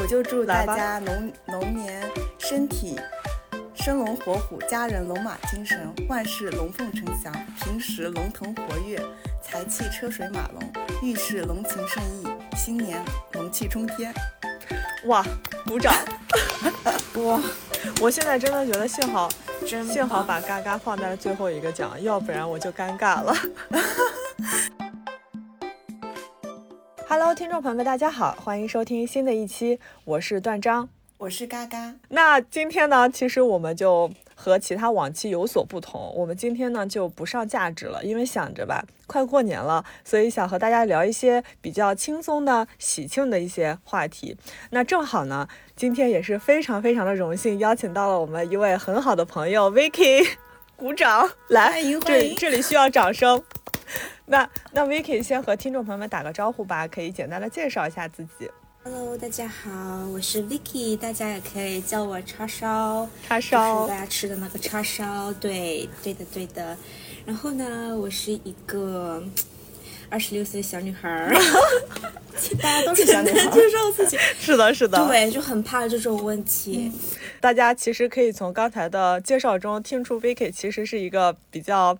[0.00, 2.02] 我就祝大家龙龙年
[2.38, 2.98] 身体
[3.74, 7.30] 生龙活虎，家人龙马精神，万事龙凤呈祥，
[7.60, 8.98] 平时龙腾活跃，
[9.42, 10.72] 财气车水马龙，
[11.02, 12.26] 遇事龙情胜意，
[12.56, 12.98] 新年
[13.32, 14.10] 龙气冲天。
[15.04, 15.22] 哇，
[15.66, 15.94] 鼓掌！
[17.22, 17.38] 哇，
[18.00, 19.28] 我现在真的觉得幸好，
[19.66, 23.36] 幸好把嘎嘎放在了最后一个讲，要不然我就尴尬了。
[27.40, 30.86] 听众朋友们，大家好，欢迎收听新的一期，我是段章，
[31.16, 31.94] 我是嘎嘎。
[32.10, 44.36] 那今天呢，其实我们就和其他往期有所不同，我们今天呢就不上价值了，因为想着吧，快过年了，所以想和大家聊一些比较轻松的、喜庆的一些话题。
[44.68, 50.28] 那正好呢，今天也是非常非常的荣幸，邀请到了我们一位很好的朋友 Vicky，
[50.76, 53.42] 鼓掌来，这这里需要掌声。
[54.26, 58.50] 那那 Vicky 先和听众朋友们打个招呼吧，可以简单的介绍一下自己。
[58.82, 59.70] Hello，大家好，
[60.08, 66.76] 我是 Vicky，大家也可以叫我叉烧，叉烧，大家吃的那个叉烧，对，对的，对的。
[67.26, 69.22] 然后呢，我是一个
[70.08, 71.34] 二十六岁的小女孩儿，
[72.62, 76.90] 大家都是小女孩介绍自己，是的，是的，对，就很怕这种问题。
[77.38, 81.98] 大家其实可以从刚才的介绍中听出，Vicky 其实是一个比较。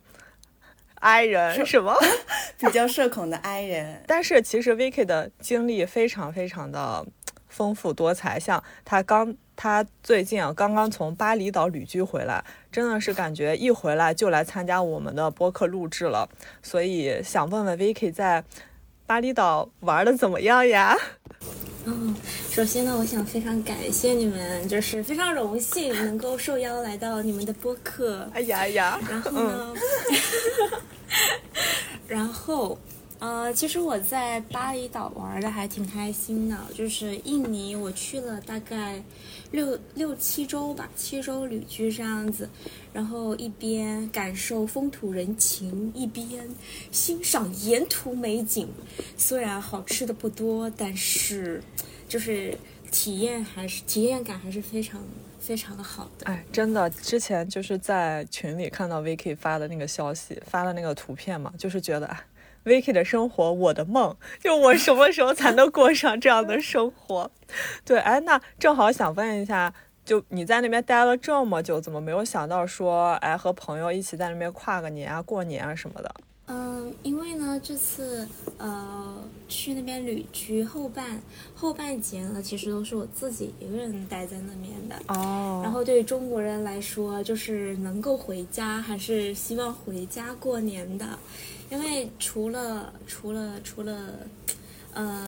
[1.00, 1.94] I 人什么？
[2.58, 7.04] 比较社恐的 i 人， 但是其实 Vicky 的经历非常非常的
[7.48, 8.38] 丰富多彩。
[8.38, 16.28] 像他刚，他最近啊刚刚从巴厘岛旅居回来，真的是感觉一回来就来参加我们的播客录制了。
[16.62, 18.44] 所以想问问 Vicky 在
[19.06, 20.96] 巴厘岛玩的怎么样呀？
[21.86, 22.14] 嗯，
[22.50, 28.28] 首先呢，我想非常感谢你们，就是非常荣幸能够受邀来到你们的播客。
[28.34, 29.00] 哎呀呀！
[29.08, 29.74] 然后呢，然后，
[33.30, 39.00] 呃，其实我在巴厘岛玩的还挺开心的，就是印尼我去了大概
[39.52, 42.50] 六六七周吧，七周旅居这样子，
[42.92, 46.44] 然后一边感受风土人情，一边
[46.90, 48.68] 欣赏沿途美景。
[49.16, 51.62] 虽然好吃的不多，但是
[52.08, 52.58] 就是
[52.90, 55.00] 体验还是体验感还是非常
[55.38, 56.26] 非常的好的。
[56.26, 62.20] 哎，真的，之前就是在群里看到 Vicky 发的那个消息，发的那个图片嘛，就是觉得哎
[62.64, 67.30] ，Vicky 的生活，我的梦，就我什么时候才能过上这样的生活？
[67.84, 69.72] 对，哎，那正好想问一下，
[70.04, 76.14] 就你在那边待了这么久，怎么没有想到说，哎，和朋友一起在那边跨个年啊、过年啊什么的？
[76.52, 78.26] 嗯，因为呢，这次
[78.58, 81.22] 呃去那边旅居后半
[81.54, 84.96] 后半节呢，其实都是我自己一个人待在那边的。
[85.14, 85.60] 哦。
[85.62, 91.06] 然后对于中国人来说，就是能够回家，还是希望回家过年的，
[91.70, 94.18] 因为除了除了除了，
[94.92, 95.24] 呃，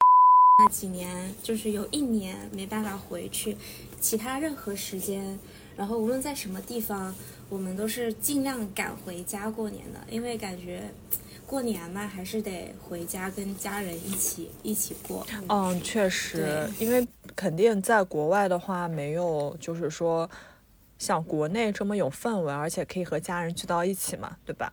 [0.59, 3.57] 那几年就是有一年没办法回去，
[4.01, 5.39] 其他任何时间，
[5.77, 7.15] 然后无论在什么地方。
[7.49, 10.91] 我们都是尽量赶回家过年的，因为感觉
[11.47, 15.27] 过年嘛，还是得回家跟家人一起一起过。
[15.51, 20.31] 嗯，确实，因为肯定在国外的话，没有就是说
[20.99, 24.73] 像国内这么有氛围，而且可以和家人聚到一起嘛，对吧？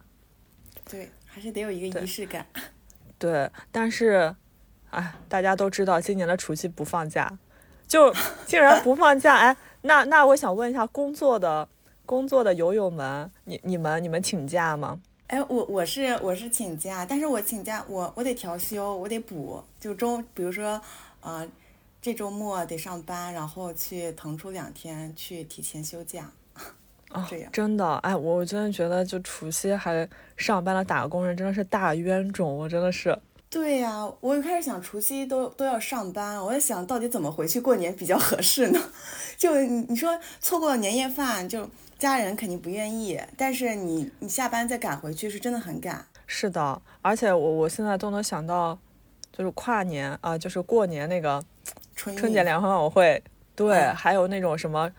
[0.89, 2.45] 对，还是得有一个仪式感。
[3.17, 4.35] 对，但是，
[4.89, 7.39] 哎，大家都知道今年的除夕不放假，
[7.87, 8.13] 就
[8.45, 11.67] 竟然不放假，哎，那那我想问一下工作的。
[12.05, 14.99] 工作的友友们，你你们你们请假吗？
[15.27, 20.81] 哎，我我是我是请假，但是我请假我我得调休，我得补，就周比如说，
[21.21, 21.47] 呃，
[22.01, 26.31] 这周末得上班，然后去腾出两天去提前休假。
[27.09, 33.17] 啊，这样真的，哎，我真的觉得就除夕还上班的打工人真的是大冤种，我真的是。
[33.49, 38.79] 对呀，我一开始想除夕都都要上班，我在想到底怎么回去过年比较合适呢？
[39.37, 41.69] 就你你说错过年夜饭就。
[41.99, 46.05] 家人肯定不愿意，但是你你下班再赶回去是真的很赶。
[46.25, 48.79] 是的，而且我我现在都能想到，
[49.33, 51.43] 就是跨年啊，就是过年那个
[51.97, 53.21] 春春节联欢晚会，
[53.53, 54.89] 对，还有那种什么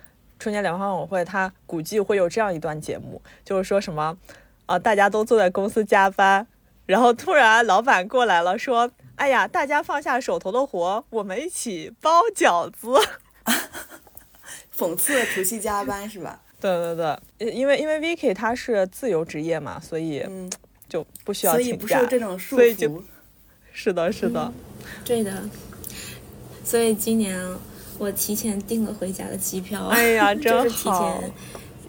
[0.40, 4.16] 春节联欢晚会，他估计会有这样一段节目，就是说什么
[4.64, 6.46] 啊，大家都坐在公司加班，
[6.86, 12.88] 然后突然老板过来了，说，哎呀，大家放下手头的活，我们一起包饺子，
[14.74, 16.40] 讽刺除夕加班是吧？
[16.58, 16.96] 对对
[17.38, 20.26] 对，因为因为 Vicky 他是自由职业嘛，所以
[20.88, 23.02] 就不需要请假，所以不受这种束缚。
[23.72, 24.52] 是的，是的，
[25.04, 25.44] 对的。
[26.64, 27.38] 所以今年
[28.00, 29.88] 我提前订了回家的机票。
[29.88, 30.64] 哎呀，真好！
[30.64, 31.32] 就是提前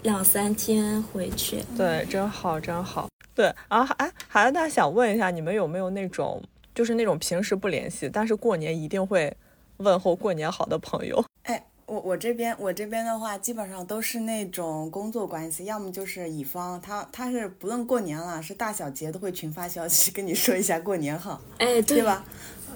[0.02, 1.64] 两三天回去。
[1.74, 3.08] 对，真好，真好。
[3.34, 6.42] 对，然后哎，还那想问一下，你们有没有那种，
[6.74, 9.34] 就是那种平时不联系，但是过年一定会
[9.78, 11.24] 问候过年好的朋友。
[11.44, 22.22] 哎，我我这边我这边的话，基本上都是那种工作关系，要么就是乙方，他他是不论过年了，是大小节都会群发消息跟你说一下过年好，哎，对吧？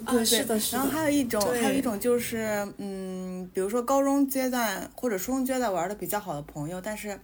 [0.05, 0.79] 对对，是的，是的。
[0.79, 7.19] 然后还有一种，还有一种就是，嗯，比如说高中阶段或者初中阶段玩的比较好的朋友，但是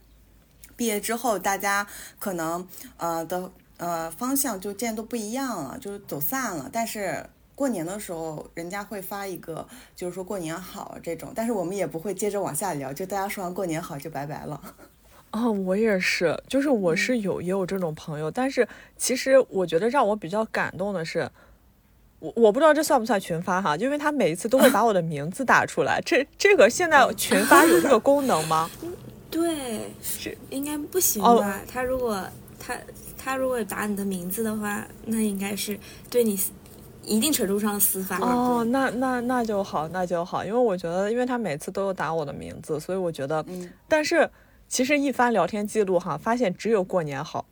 [0.77, 1.87] 毕业之后大家
[2.19, 2.67] 可能
[2.97, 6.69] 呃的呃方向就渐都不一样了，就是走散了。
[6.73, 7.25] 但是
[7.55, 14.61] 过年的时候，人家会发一个，就是说过年好这种，但是我们也不会接着往下聊，就大家说完过年好就拜拜了。
[15.31, 18.67] 哦， 我也是，就是我是有也有这种朋友，但是
[18.97, 21.31] 其实我觉得让我比较感动的是。
[22.23, 26.01] 我我不知道这算不算群发哈，因为他每一次都会把我的名字打出来。
[26.07, 28.71] 这这个现在群发有这个功能吗？
[29.29, 31.61] 对，是应该不行吧？
[31.67, 32.23] 他如果
[32.61, 32.77] 他
[33.19, 35.77] 他如果打你的名字的话，那应该是
[36.09, 36.39] 对你
[37.05, 38.19] 一定程度上的私发。
[38.19, 43.69] 哦，那那那就好，那就好，因为我觉得，因为他每次都有打我的名字，所以我觉得，嗯。
[43.89, 44.31] 但是
[44.69, 47.45] 其实一翻聊天记录哈，发现只有过年好。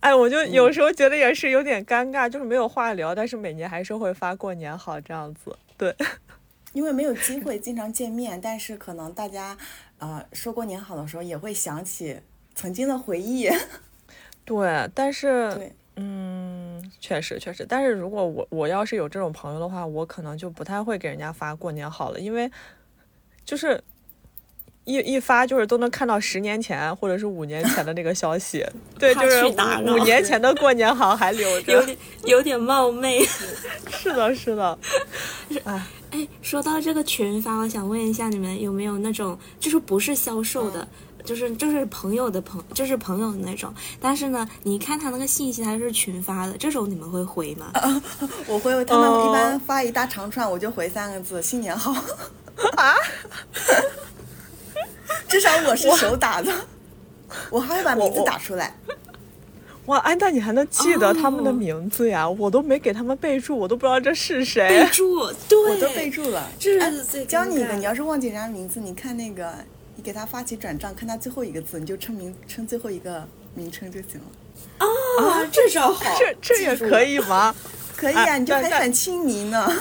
[0.00, 5.56] 哎，我就有时候觉得也是有点尴尬，就是没有话聊，但是每年还是会发过年好这样子。
[5.76, 5.92] 对，
[6.72, 9.56] 因为没有机会经常见面，但是可能大家
[9.98, 12.20] 呃说过年好的时候也会想起
[12.54, 13.50] 曾经的回忆。
[14.44, 22.48] 对，但是对，嗯，确实确实，但是如果我我要是有这种朋友的话，我可能就不太会给人家发过年好了，因为
[23.44, 23.82] 就是。
[24.86, 28.64] 一一发就是都能看到十年前或者是五年前的那个消息，
[28.98, 33.22] 对，就是五年前的过年好还留着，有点有点冒昧。
[33.90, 34.78] 是的，是的。
[35.64, 40.86] 哎哎，说到这个群发，我想问一下你们有没有那种就是不是销售的，
[41.24, 47.72] 就是就是朋友的朋，就是朋友的那种，但是呢，你看他那个信息他是群发的，这种你们会回吗？
[48.46, 51.92] 我会，他们一般发一大长串，我就回三个字：新年好。
[52.76, 52.94] 啊？
[55.28, 56.52] 至少我是手打的，
[57.50, 58.74] 我还会把名字打出来。
[59.86, 62.28] 哇，安娜，你还能记得他们的名字呀？
[62.28, 64.68] 我都没给他们备注，我都不知道这是谁。
[64.68, 66.48] 备注，对，我都备注了。
[66.58, 69.52] 这是最教你一个，你要是忘记人家名字，你看那个，
[69.94, 73.24] 你给他发起转账，看他最后一个字，你就称名称最后一个
[73.54, 74.86] 名称就行了。
[75.24, 77.54] 啊，这招好，这这也可以吗？
[77.96, 79.72] 可以啊，你就还想亲昵呢。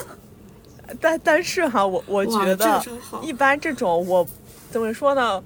[1.01, 2.83] 但但是哈，我我觉得
[3.24, 4.27] 一般这种我。
[4.75, 5.42] 怎么说呢？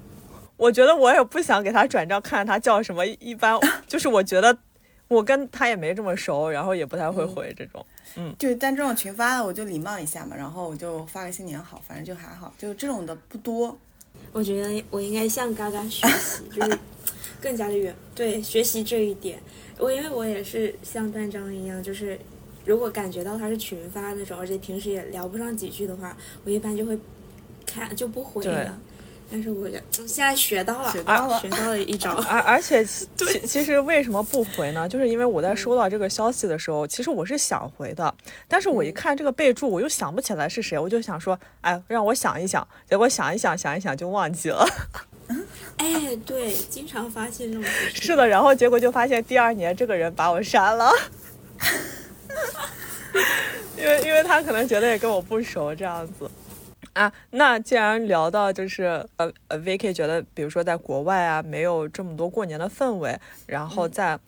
[0.57, 3.05] 我觉得我也不想给他转账，看他叫什么。
[3.05, 4.57] 一般 就是我觉得
[5.07, 7.85] 我跟他也没这么熟，然后也不太会回这种。
[8.15, 13.77] 嗯，就但这种群发的，我就礼貌一下嘛，然后我就发个新年好，反正就还好，就这种的不多。
[14.31, 16.79] 我觉得我应该向嘎嘎学习，就是
[17.39, 19.39] 更加的远对学习这一点。
[19.77, 22.19] 我因为我也是像段章一样，就是
[22.65, 26.97] 如果感觉到他是群发那种，而且平时也聊不上几句的话，我一般就会
[27.67, 28.75] 看就不回了。
[29.31, 29.69] 但是我
[30.07, 32.13] 现在学到了，学到了，学到了一招。
[32.27, 34.89] 而而且， 其其实为什么不回呢？
[34.89, 38.13] 就是因为我在收到这个消息的时候，其实我是想回的，
[38.47, 42.67] 但是我一看这个备注，我又想不起来是谁，我就想说，哎，让我想一想。
[42.89, 44.67] 结果想一想，想一想就忘记了。
[45.77, 47.91] 哎，对，经常发现这种事。
[47.93, 50.91] 是的，然后结果就发现第二年这个人把我删了，
[53.77, 56.29] 因为因为他可能觉得也跟我不熟，这样子。
[56.93, 64.19] 啊，那既然聊到就是呃呃，Vicky 觉得，比如说在国外啊，没有这么多过年的氛围，然后在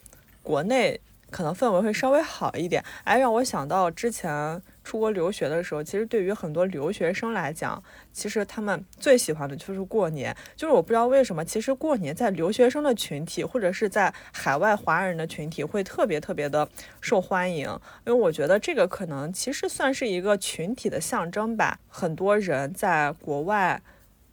[0.43, 4.61] 国内可能氛围会稍微好一点，哎，让我想到之前。
[4.83, 10.35] 出国留学的时候，其实对于很多留学生来讲，其实他们最喜欢的就是过年。
[10.55, 16.67] 就是我不知道为什么，其实过年在留学生的群体或者是在海外华人的群体会特别特别的
[16.99, 17.67] 受欢迎。
[18.05, 21.79] 因为我觉得这个可能其实算是一个群体的象征吧。
[21.87, 23.81] 很多人在国外，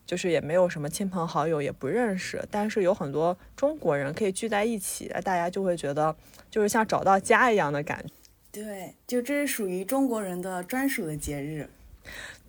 [0.05, 6.15] 就是也没有什么亲朋好友，也不认识，但是有很多中国人可以聚在一起，大家就会觉得
[6.49, 8.13] 就是像找到家一样的感觉。
[8.51, 11.69] 对，就这是属于中国人的专属的节日。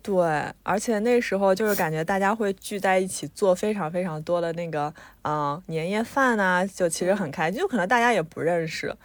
[0.01, 0.15] 对，
[0.63, 4.91] 而且那时候就是感觉大家会聚在一起做非常非常多的那个，
[5.21, 7.59] 呃，年夜饭呐，就其实很开心。
[7.59, 8.95] 就可能大家也不认识，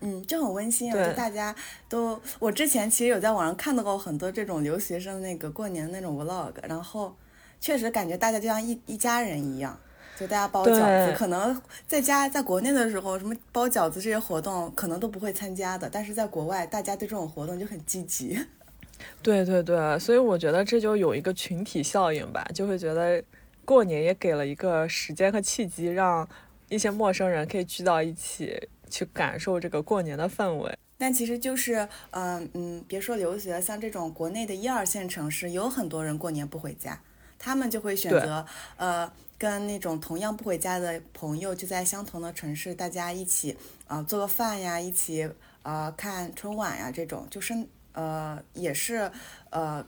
[0.00, 1.06] 嗯，就很温馨啊。
[1.06, 1.56] 就大家
[1.88, 7.16] 都，我之前其实有在网上看到过很多这种留学生那个过年那种 vlog，然后
[7.58, 9.80] 确实感觉大家就像一一家人一样。
[10.18, 18.38] 就大家包饺子，可能在家在国内的时候，什么包饺子这些活动可能都不会参加的，但是在国外，大家对这种活动就很积极。
[19.20, 23.22] 对对对，所以我觉得这就有一个群体效应吧，就会觉得
[23.64, 26.28] 过年也给了一个时间和契机，让
[26.68, 30.78] 一些陌生人可以聚到一起去感受这个过年的氛围。
[30.98, 37.00] 但其实就是，嗯嗯，别说留学，像这种国内的一二线城市，有很多人过年不回家，
[37.40, 43.50] 他们就会选择呃跟那种同样不回家的朋友，就在相同的城市，大家一起
[43.88, 45.24] 啊、呃做个饭呀，一起
[45.64, 47.52] 啊、呃看春晚呀，这种就是
[47.92, 49.10] 呃也是
[49.50, 49.84] 呃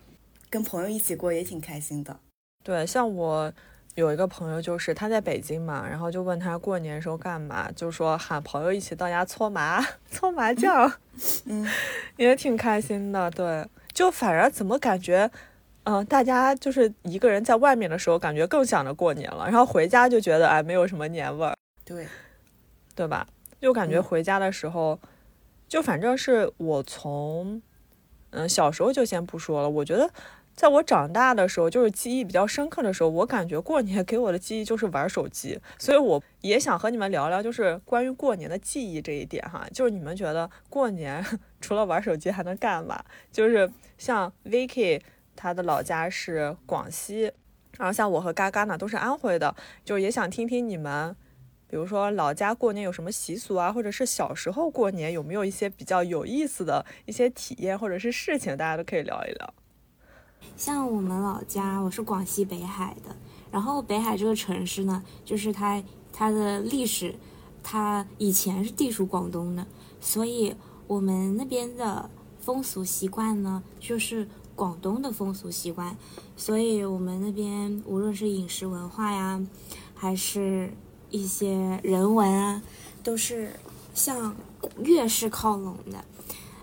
[0.50, 2.18] 跟朋友一起过，也挺开心的。
[2.64, 3.52] 对，像我
[3.94, 9.80] 有一个朋友，就是他在北京嘛，然后就问他过年时候干嘛，就说喊朋友一起到家搓麻
[10.10, 10.92] 搓麻将，
[11.44, 11.64] 嗯，
[12.18, 13.30] 也挺开心的。
[13.30, 15.30] 对，就反而怎么感觉，
[15.84, 22.06] 嗯、大家就是一个人在外面的时候，感觉更想着过年了，然后回家就觉得哎，没有什么年味儿，对，
[22.94, 23.26] 对吧？
[23.60, 24.98] 就感觉嗯回家的时候，
[25.68, 27.62] 就反正是我从，
[28.30, 30.10] 嗯，小时候就先不说了，我觉得。
[30.56, 39.66] 在我长大的时候，就是记忆比较深刻的时候，我感觉过年给我的记忆就是玩手机，所以我也想和你们聊聊，就是关于过年的记忆这一点哈。
[39.72, 41.26] 就是你们觉得过年
[41.60, 43.02] 除了玩手机还能干嘛？
[43.32, 45.00] 就是像 Vicky
[45.36, 47.32] 他的老家是广西，
[47.78, 51.14] 然后像我和嘎嘎呢都是安徽的，就也想听听你们，
[51.66, 59.54] 比如说老家过年有什么习俗啊，或者是小时候过年有没有一些比较有意思的一些体验或者是事情，大家都可以聊一聊。
[60.56, 63.16] 像我们老家，我是广西北海的，
[63.50, 67.14] 然后北海这个城市呢，就是它它的历史，
[67.62, 69.66] 它以前是地属广东的，
[70.00, 70.54] 所以
[70.86, 75.96] 我们那边的风俗习惯呢，就是广东的风俗习惯，
[76.36, 79.44] 所以我们那边无论是饮食文化呀，
[79.94, 80.72] 还是
[81.10, 82.62] 一些人文啊，
[83.02, 83.50] 都是
[83.94, 84.34] 向
[84.82, 86.04] 粤式靠拢的。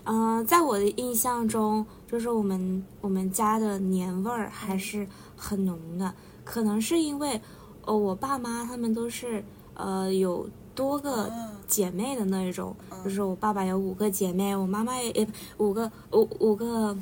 [0.04, 5.06] 嗯、在我的印象中，就是我们我们家的年味儿还是
[5.36, 6.12] 很浓的。
[6.44, 7.40] 可能是因为，
[7.84, 9.44] 呃，我爸妈他们都是
[9.74, 16.96] 呃有多个嗯姐妹的那一种，就是我爸爸有五个姐妹，我妈妈也也五个五五个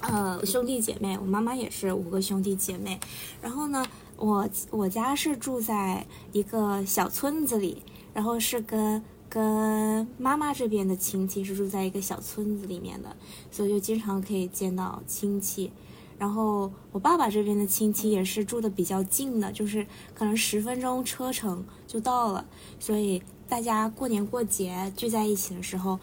[0.00, 2.98] 呃兄弟姐妹，我妈妈也是五个兄弟姐妹。
[3.40, 7.82] 然后呢，我我家是住在一个小村子里，
[8.14, 13.16] 然后是跟跟妈妈这边的亲戚是住在一个小村子里面的，
[13.50, 15.70] 所以就经常可以见到亲戚。
[16.18, 22.44] 然后我爸爸这边的亲戚也是住的比较近的，就是可能十分钟车程就到了，
[22.78, 25.98] 所以大家过年过节聚在一起的时候，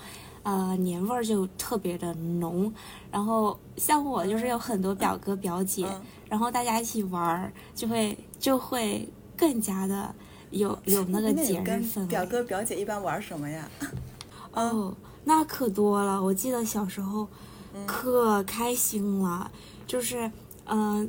[0.48, 2.74] 呃，年味儿就特别的浓。
[3.12, 10.14] 然后像我就是有很多表哥表姐，嗯然后大家一起玩儿，就会就会更加的
[10.52, 12.08] 有有那个节日氛围。
[12.08, 13.70] 表哥表姐一般玩什么呀？
[14.54, 16.24] 哦，那可多了。
[16.24, 17.28] 我记得小时候
[17.74, 19.52] 嗯可开心了，
[19.86, 20.32] 就是
[20.66, 21.08] 嗯、呃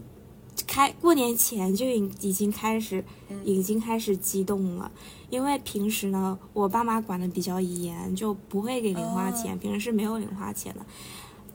[0.67, 4.91] 开过年前就已已经开始嗯已经开始激动了，
[5.31, 10.81] 因为平时呢我爸妈管的比较严，就不会给零花钱，哦平时是没有零花钱的。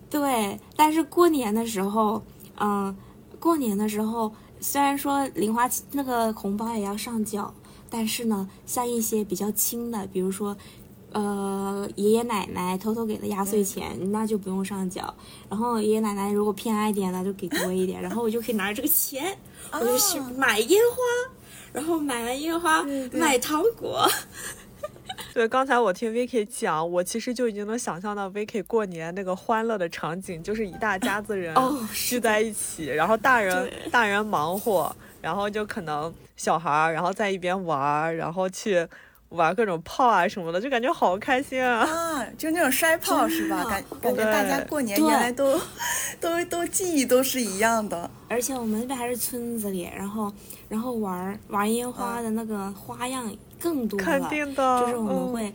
[0.10, 2.22] 对，但是过年的时候，
[2.60, 2.96] 嗯、
[3.40, 7.52] 过年的时候虽然说零花钱那个红包也要上缴，
[7.90, 10.56] 但是呢，像一些比较轻的，比如说，
[11.12, 15.14] 呃，爷爷奶奶偷偷给的压岁钱，那就不用上缴。
[15.50, 19.36] 然后爷爷奶奶如果偏爱点的，就给多一点，然后我就可以拿着这个钱，
[19.72, 21.34] 我就去啊买烟花，
[21.74, 24.08] 然后买完樱花对对买糖果。
[25.34, 38.88] 对，刚才我听 Vicky 讲，我其实就已经能想象到 Vicky 过年那个欢乐的场景，就是一大家子人哦聚在一起，然后大人大人忙活，然后就可能小孩儿，然后在一边玩儿，然后去
[39.34, 41.80] 玩各种炮啊什么的，就感觉好开心啊！
[41.86, 43.64] 啊，就那种摔炮是吧？
[43.66, 45.60] 感感觉大家过年对原来都
[46.20, 48.10] 都都记忆都是一样的。
[48.30, 50.32] 而且我们那边还是村子里，然后
[50.70, 55.54] 然后玩玩烟花的那个花样更多了，肯定的，就是我们嗯会，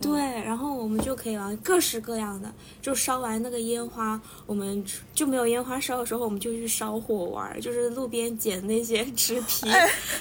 [0.00, 9.66] 对，然后我们就可以玩各式各样的，就烧完那个烟花，我们就没有烟花烧的时候，我们就去烧火玩，就是路边捡那些纸皮、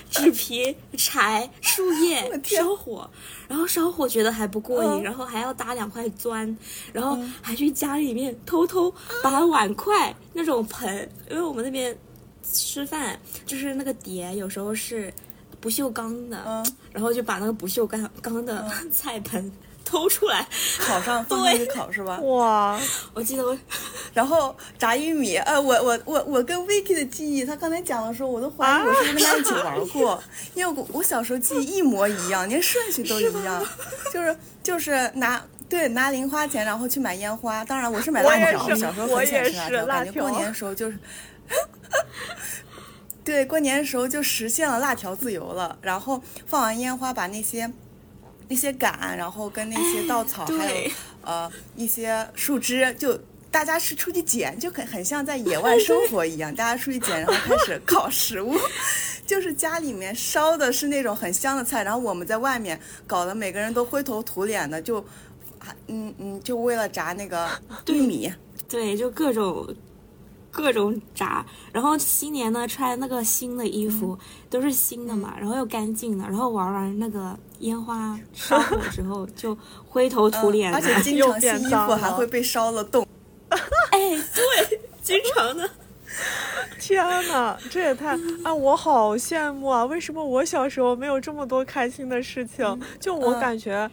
[0.09, 3.07] 纸皮、柴、树叶烧火，
[3.47, 6.57] 然后烧火觉得还不过瘾，嗯然后还要搭两块砖，
[6.91, 8.91] 然后还去家里面偷偷
[9.21, 11.95] 把碗筷那种盆，因为我们那边
[12.41, 15.13] 吃饭就是那个碟，有时候是
[15.61, 19.51] 不锈钢的，嗯，然后就把那个不锈钢钢的菜盆
[19.87, 20.45] 偷出来。
[20.79, 22.19] 烤上放上去烤是吧？
[22.19, 22.79] 哇，
[23.13, 23.57] 我记得我
[24.13, 33.65] 然后炸玉米，呃，我我我我跟 Vicky 的记忆，他刚才讲的时候，我都怀疑我是不是跟他一起玩过，因为我我小时候记忆一模一样，连顺序都一样，
[34.13, 35.43] 就是就是拿。
[35.69, 37.61] 对，拿零花钱，然后去买烟花。
[37.65, 40.97] 当然，我是买辣条，小时候我很喜欢也是吃，辣条感觉过年的时候就是，
[43.21, 45.77] 对，过年的时候就实现了辣条自由了。
[45.81, 47.69] 然后放完烟花，把那些
[48.47, 58.55] 那些杆，然后跟那些稻草，还有呃一些树枝，就大家是出去捡，就很很像在野外生活一样，大家出去捡，然后开始烤食物。
[59.27, 65.05] 就是家里面烧的是那种很香的菜，然后我们在外面搞得每个人都灰头土脸的，就，
[65.87, 67.49] 嗯嗯，就为了炸那个
[67.87, 68.31] 玉米，
[68.69, 69.67] 对，就各种
[70.49, 71.45] 各种炸。
[71.73, 74.17] 然后新年呢，穿那个新的衣服，
[74.49, 83.07] 都是新的嘛，然后又干净的，然后玩完那个烟花烧火之后，就灰头土脸的，而且经常新衣服还会被烧了洞。
[83.91, 83.99] 哎，
[84.33, 85.69] 对，经常的。
[86.79, 88.53] 天哪，这也太啊！
[88.53, 89.83] 我好羡慕啊！
[89.85, 92.81] 为什么我小时候没有这么多开心的事情？
[92.99, 93.89] 就我感觉，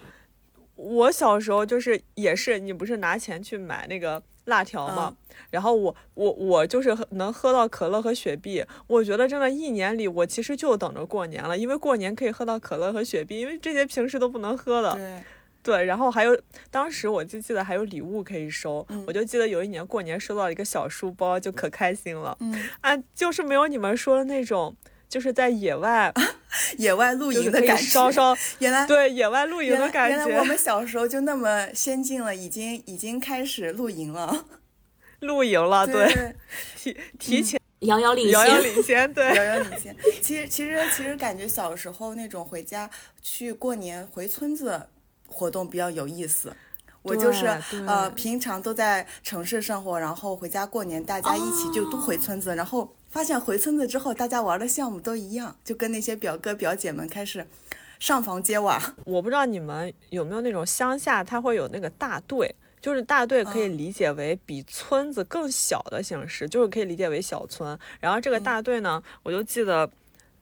[0.76, 5.16] 我小时候就是也是，你不是拿钱去买那个辣条嘛？
[5.50, 8.64] 然后我我我就是能喝到可乐和雪碧。
[8.86, 14.94] 我觉得真的，一年里我其实就等着过年了，因为过年可以喝到可乐和雪碧，因为这些平时都不能喝的。
[14.94, 15.22] 对。
[15.64, 16.38] 对，然后还有，
[16.70, 22.36] 当时我就记得还有礼物可以收，我就记得有一年过年收到一个小书包，就可开心了。
[22.40, 24.76] 嗯，啊，就是没有你们说的那种，
[25.14, 26.12] 就是在野外，
[26.76, 27.82] 野外露营的感觉。
[27.84, 30.16] 稍稍，原来对野外露营的感觉。
[30.16, 34.44] 原来我们小时候就那么先进了，已经已经开始露营了，
[35.20, 36.34] 露营了，对，
[36.76, 39.96] 提提前遥遥领先，遥遥领先，对， 遥遥领先。
[40.20, 42.90] 其实其实其实感觉小时候那种回家
[43.22, 44.88] 去过年回村子。
[45.26, 46.54] 活动比较有意思，
[47.02, 47.46] 我就是
[47.88, 57.46] 呃，平常都在城市生活，然后回家过年，大家一起就都回村子，然后发现回村子之后，大家玩的项目都一样，就跟那些表哥表姐们开始
[58.00, 58.82] 上房揭瓦。
[59.04, 67.78] 我不知道你们有没有那种乡下，它会有那个大队，就是大队可以理解为比村子更小的形式，就是可以理解为小村。
[68.00, 69.88] 然后这个大队呢，我就记得。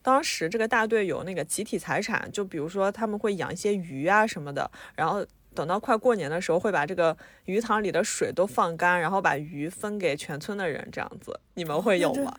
[0.01, 12.33] 当时这个大队有那个集体财产，就比如说他们会养一些鱼啊什么的，然后等到快过年的时候，会把这个鱼塘里的水都放干，然后把鱼分给全村的人，这样子，你们会有吗？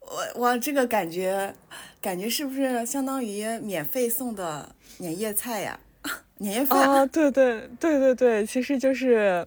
[0.00, 1.54] 我我，这个感觉，
[2.00, 5.78] 感觉是不是相当于免费送的年夜菜呀？
[6.38, 9.46] 年夜饭啊，对对对对对，其实就是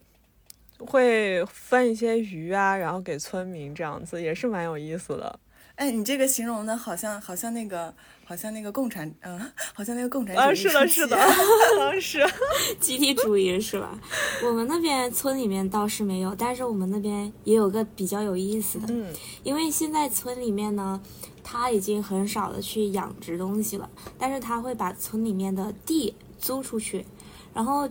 [0.80, 5.40] 会分一些鱼啊，然后给村民这样子，也是蛮有意思的。
[5.76, 7.94] 哎，你这个形容的好像好像那个
[8.26, 9.40] 好像那个共产，嗯，
[9.76, 11.18] 好像那个共产主义是的，是的，
[12.02, 12.26] 是
[12.82, 13.96] 集体主义是吧？
[14.44, 19.14] 我们那边村里面倒是没有，但是我们那边也有个比较有意思的，嗯，
[19.44, 21.00] 因为现在村里面呢，
[21.44, 23.88] 他已经很少的去养殖东西了，
[24.18, 27.06] 但是他会把村里面的地租出去，
[27.54, 27.88] 然后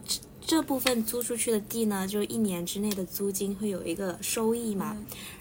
[0.47, 4.97] 这这部分租出去的地呢，就一年之内的租金会有一个收益嘛，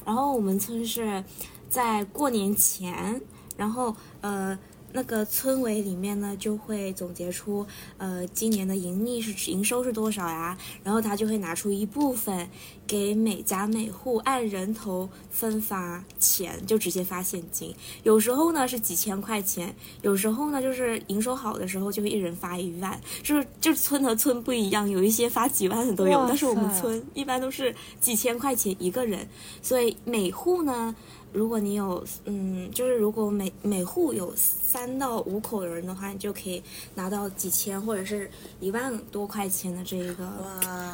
[0.05, 1.23] 然后我们村是。
[1.67, 3.19] 在过年前，
[3.57, 4.57] 然后呃，
[4.95, 10.57] 那个村委里面呢就会总结出，呃，今年的盈利是营收是多少呀？
[10.85, 12.49] 然后他就会拿出一部分
[12.87, 17.75] 给每家每户按人头分发钱，就直接发现金。
[18.03, 29.27] 有时候呢是几千块钱，有时候呢就是营收好的时候就会一人发一万，就是就村和村不一样，有一些发几万的都有，但是我们村一般都是几千块钱一个人，
[29.61, 30.95] 所以每户呢。
[31.35, 36.63] 如果你有，嗯，就是如果每每户有三到五口人的话，你就可以
[36.95, 40.25] 拿到几千或者是一万多块钱的这一个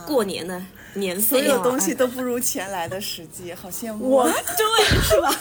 [0.07, 0.59] 过年的
[0.95, 1.21] 年费。
[1.21, 4.09] 所有东西都不如钱来的实际，好羡慕。
[4.09, 5.31] 我对，是吧？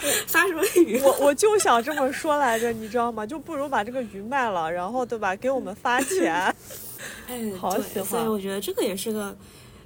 [0.26, 0.98] 发什么鱼？
[1.02, 3.26] 我我就想这么说来着，你知道吗？
[3.26, 5.36] 就不如把这个鱼卖了，然后对吧？
[5.36, 6.32] 给我们发钱。
[7.28, 8.06] 哎，好喜欢。
[8.06, 9.36] 所以我觉得这个也是个，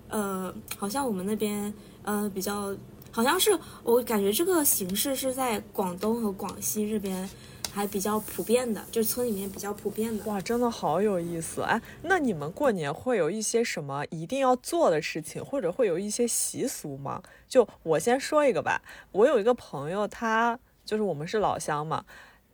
[0.09, 2.73] 呃，好像我们那边呃比较。
[3.17, 7.27] 好像是我感觉这个形式是在广东和广西这边
[7.73, 10.23] 还比较普遍的，就村里面比较普遍的。
[10.27, 11.81] 哇，真的好有意思哎！
[12.03, 17.23] 那你们过年会有一些什么一定要做的事情，或者会有一些习俗吗？
[17.49, 22.05] 就我先说一个吧，我有一个朋友，他就是我们是老乡嘛，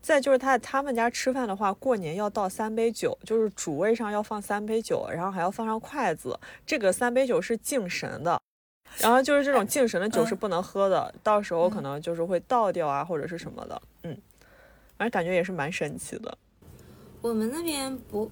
[0.01, 8.41] 再就是他他们家吃饭的话，过年要倒三杯酒，就是主位上要放三杯酒，然后还要放上筷子，这个三杯酒是敬神的。
[8.99, 14.17] 然后就是这种敬神的酒是不能喝的，到时候可能就是会倒掉啊，或者是什么的，嗯，
[14.97, 16.37] 反正感觉也是蛮神奇的。
[17.21, 18.31] 我们那边不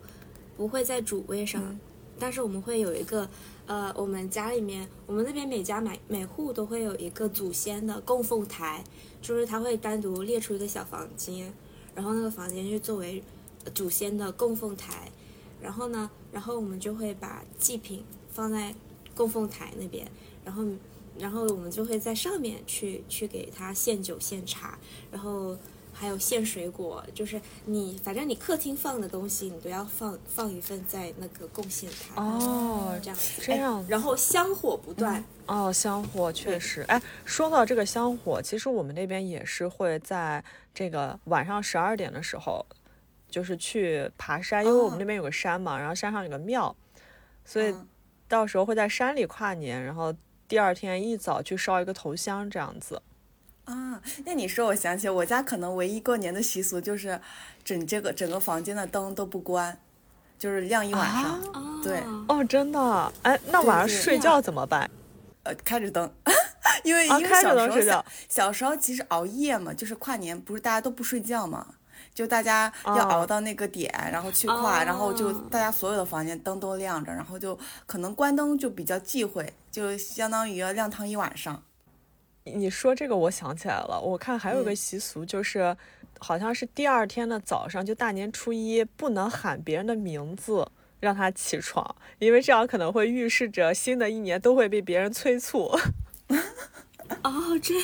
[0.56, 1.78] 不会在主位上，
[2.18, 3.28] 但是我们会有一个，
[3.66, 8.84] 呃，我们家里面，我们那边每家每每户都会有一个祖先的供奉台，
[9.22, 11.52] 就是他会单独列出一个小房间，
[11.94, 13.22] 然后那个房间就作为
[13.74, 15.10] 祖先的供奉台，
[15.60, 18.74] 然后呢，然后我们就会把祭品放在
[19.14, 20.06] 供奉台那边。
[20.44, 20.64] 然后，
[21.18, 24.78] 然后我们就会在上面去去给他献酒献茶，
[25.10, 25.56] 然后，
[25.92, 32.14] 还有献水果，就是你反正你客厅放的东西，你都要放放一份在那个贡献台。
[32.16, 35.22] 哦这样子，这样哎然后香火不断。
[35.46, 36.82] 哦，香火确实。
[36.82, 42.64] 哎，说到这个香火，其实我们那边也是会在这个晚上十二点的时候，
[43.28, 46.74] 就是去爬山，因为我们哦那边有个山嘛，然后山上有个庙，
[47.44, 47.86] 所以嗯
[48.28, 50.14] 到时候会在山里跨年，然后
[50.50, 53.00] 第二天一早去烧一个头香这样子。
[53.66, 57.20] 啊，那你说我想起我家可能唯一过年的习俗就是
[57.62, 59.78] 整这个整个房间的灯都不关，
[60.36, 63.12] 就是亮一晚上，哦，对哦，真的？
[63.22, 64.90] 哎，那晚上对睡觉怎么办？
[65.44, 66.12] 呃，开着灯，
[66.82, 71.74] 因为因为啊开着小时候小灯睡觉小时候其实熬夜嘛，就是跨年不是大家都不睡觉嘛。
[72.12, 81.62] 就大家要哦熬到那个点，然后去跨，然后就哦大家所有的房间灯都亮着，然后就可能关灯就比较忌讳，就相当于要亮堂一晚上。
[82.44, 85.76] 你说这个，我想起来了，我看还有个嗯习俗，就是、
[86.18, 90.66] 好像是第二天的早上，就大年初一，不能喊别人的名字
[90.98, 95.70] 让他起床，因为这样可能会预示着新的一年都会被别人催促。
[97.22, 97.74] 哦，这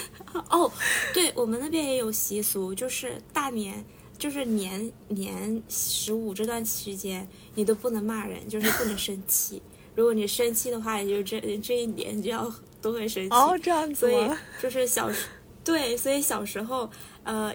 [0.51, 0.73] 哦，
[1.13, 3.85] 对我们那边也有习俗，就是大年，
[4.17, 9.63] 就是年年十五这段期间，你都不能骂人，就是不能生气。
[9.97, 13.31] 如果你生气的话，也就这这一年就要都会生气。
[13.31, 14.31] 哦，这样子所以？
[14.63, 15.27] 就是小时，
[15.65, 16.89] 对，所以小时候，
[17.25, 17.53] 呃，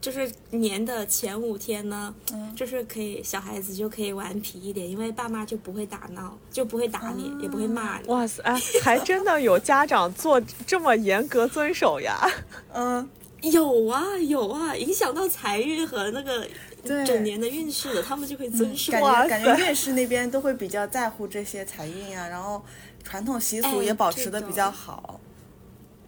[0.00, 8.08] 就是年的前五天呢，嗯就是可以小孩子就可以顽皮一点，因为爸妈就不会打闹，就不会打你，也不会骂你。
[8.08, 12.16] 哇塞，哎，还真的有家长做这么严格遵守呀？
[12.72, 13.08] 嗯，
[13.42, 16.50] 有啊有啊，影响到财运和那个对
[16.82, 18.92] 整年的运势的，他们就会遵守。
[18.92, 22.62] 感哇觉感觉塞越是那边都会比较在乎这些财运啊，然后
[23.04, 25.20] 传统习俗哎也保持的比较好。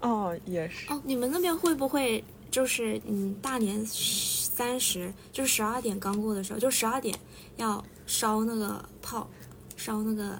[0.01, 0.93] 哦，也是。
[0.93, 7.17] 哦，你们那边会不会就是嗯，大年三十，就是十二点刚过的时候，就十二点
[7.57, 9.29] 要烧那个炮，
[9.77, 10.39] 烧那个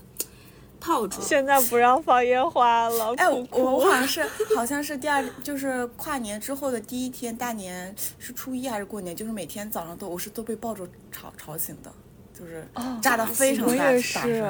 [0.85, 1.19] 炮竹。
[1.23, 4.23] 现在不让放烟花了，哎，我我好像是
[4.55, 9.17] 好像是第二，就是跨年之后的第一天，大年是初一还是过年？
[9.17, 11.91] 就是每天早上都我是都被爆竹吵吵醒的，
[12.39, 12.67] 就是
[13.01, 14.45] 炸的非常我大我也是。，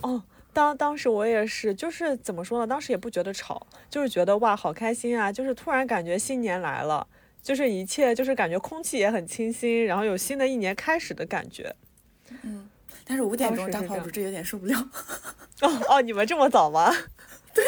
[0.00, 0.22] 哦，
[0.54, 2.66] 当当时我也是，就是怎么说呢？
[2.66, 5.30] 当时也不觉得吵，就是觉得哇，好开心啊！
[5.30, 7.06] 就是突然感觉新年来了，
[7.42, 11.74] 就是一切就是感觉空气也很清新，然后有新的一年开始的感觉。
[13.04, 14.76] 但是五点钟当时是这样炸炮竹，这有点受不了。
[15.62, 16.92] 哦哦，你们这么早吗？
[17.54, 17.64] 对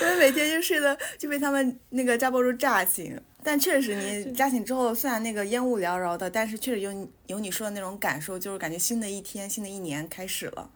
[0.00, 3.20] 我们每天就睡的就被他们那个炸爆竹炸醒。
[3.44, 10.70] 但确实， 你炸醒之后，虽然那个烟雾缭绕的，但是确实有你有你说的那种感受，就是感觉新的一天、新的一年开始了。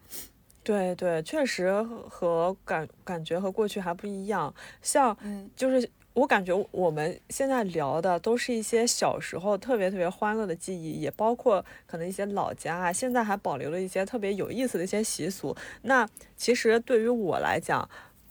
[0.64, 4.53] 对对，确实和和感感觉和过去还不一样。
[4.83, 15.55] 像嗯就是我感觉我们现在聊的都是一些小时候特别特别欢乐的记忆，也包括可能一些老家啊，现在还保留了一些特别有意思的一些习俗。
[15.83, 17.87] 那其实对于我来讲，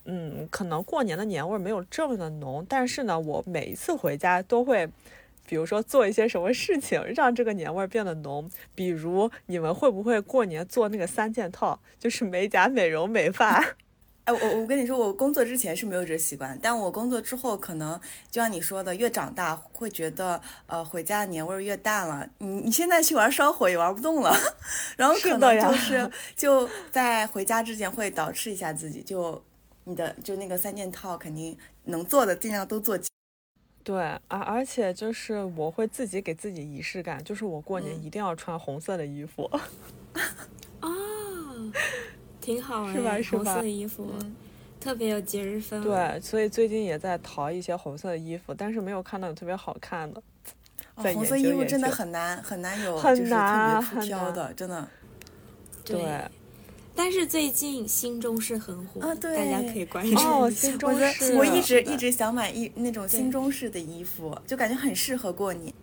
[0.05, 4.89] 嗯，可能过年的年味儿没有这么的浓，但是呢，我每一次回家都会。
[5.47, 8.49] 比如说做一些什么事情，让这个年味儿变得浓。
[8.73, 13.63] 比如你们会不会过年做那个三件套，就是美甲、美容、美发？
[14.25, 17.99] 哎，我我跟你说，我工作之前是没有这习惯，但我工作之后，可能
[18.31, 22.27] 就像你说的，越长大会觉得，呃，回家的年味儿越淡了。
[22.39, 24.35] 你你现在去玩烧火也玩不动了，
[24.97, 29.43] 然后可能就是就在回家之前会捯饬一下自己，就
[29.83, 32.99] 你的就那个三件套肯定能做的尽量都做。
[33.83, 33.95] 对，
[34.27, 39.43] 而而且就是我会自己给自己仪式感，就是我过年嗯一定要穿红色的衣服。
[40.79, 40.89] 啊，
[42.45, 44.35] 挺好哎，是吧是红色的衣服，嗯
[44.79, 45.83] 特别有节日氛围。
[45.85, 50.21] 对，所以最近也在淘一些红色的衣服，但是没有看到有特别好看的。
[50.93, 54.87] 哦红色衣服真的很难很难有，很就是特难别出挑的，真的。
[55.83, 56.21] 对
[56.93, 65.73] 但是最近新中式很火，啊对大家可以关注哦，一下新中我觉式得我一直一直想买一那种新中式的衣服，就感觉很适合过年，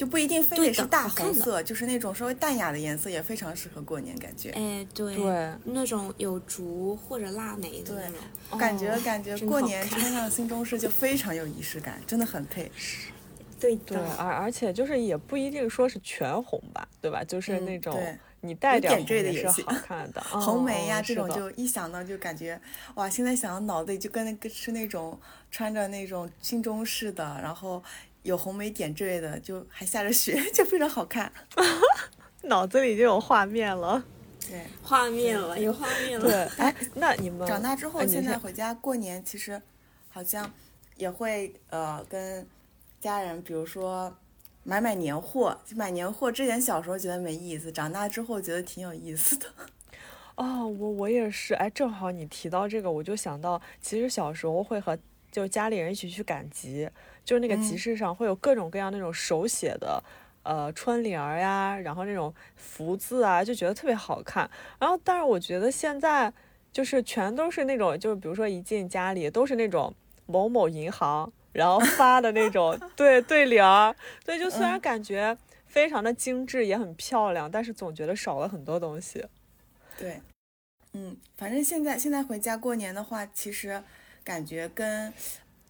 [0.00, 4.48] 就不一定非得是大红色，就是那种稍微淡雅的颜色也非常适合过年，感觉。
[4.52, 8.08] 哎，对对那种有竹或者腊梅的那
[8.48, 12.72] 种，感觉哦感觉过年穿上 新中式就非常有仪式感，真的很配。
[13.60, 17.22] 对对，而而且就是也不一定说是全红吧，对吧？
[17.22, 20.20] 就是嗯那种对你带点缀的也是好看的。
[20.40, 22.58] 红梅呀、哦这种就一想到就感觉
[22.94, 27.82] 哇，现在想到脑子里就跟那个是那种穿着那种新中式的，然后
[28.22, 31.32] 有红梅点缀的，就还下着雪，就非常好看。
[32.44, 34.02] 脑子里就有画面了。
[34.48, 36.26] 对，画面了，有画面了。
[36.26, 39.60] 对，哎，那你们长大之后，现在回家过年，其实
[40.08, 40.50] 好像
[40.96, 42.46] 也会呃跟
[43.00, 44.14] 家人，比如说
[44.64, 46.32] 买买年货，买年货。
[46.32, 49.46] 之前小时候觉得没意思，长大之后觉得挺有意思的。
[50.36, 54.98] 哦，我我也是，哎，正好你提到这个，我就想到，其实小时候会和
[55.30, 56.88] 就家里人一起去赶集，
[57.24, 60.02] 就是那个集市上会有各种各样那种手写的，
[60.42, 64.50] 呃，春联儿呀，然后那种福字啊，就觉得特别好看。
[64.78, 66.32] 然后，但是我觉得现在
[66.72, 69.94] 就是全都是那种，就是比如说一进家里都是那种
[70.26, 71.32] 某某银行。
[71.52, 73.92] 然后发的那种 对对联儿，
[74.24, 79.26] 对，就虽然感觉非常的精致，也很漂亮，但是总觉得少了很多东西。
[79.98, 80.20] 对，
[80.92, 83.82] 嗯，反正现在现在回家过年的话，其实
[84.24, 85.12] 感觉跟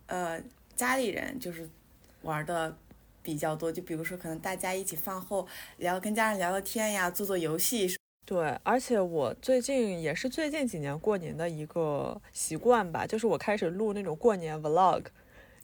[0.07, 0.41] 呃
[0.77, 1.69] 家里人就是
[2.23, 2.77] 玩的
[3.23, 5.47] 比较多，就比如说可能大家一起饭后
[5.79, 7.97] 聊，跟家人聊聊天呀，做做游戏。
[8.27, 15.05] 对，而且我最近也是最近几年过年的一个习惯吧，就是我开始录那种过年 vlog。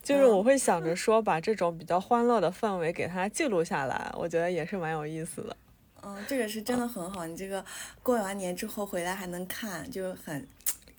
[0.03, 5.57] 就是我会想着说，把这种比较欢乐的氛围给它记录下来，我觉得也是蛮有意思的。
[6.03, 7.27] 嗯，这个是真的很好。
[7.27, 7.64] 你这个
[8.05, 10.46] 过完年之后回来还能看，就很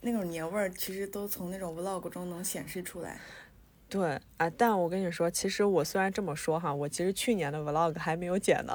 [0.01, 3.19] 那种年味儿，其实都从那种 vlog 中能显示出来。
[3.89, 8.73] 对，啊，但我跟你说，其实我虽然这么说哈，我其实去年的 vlog 还没有剪呢。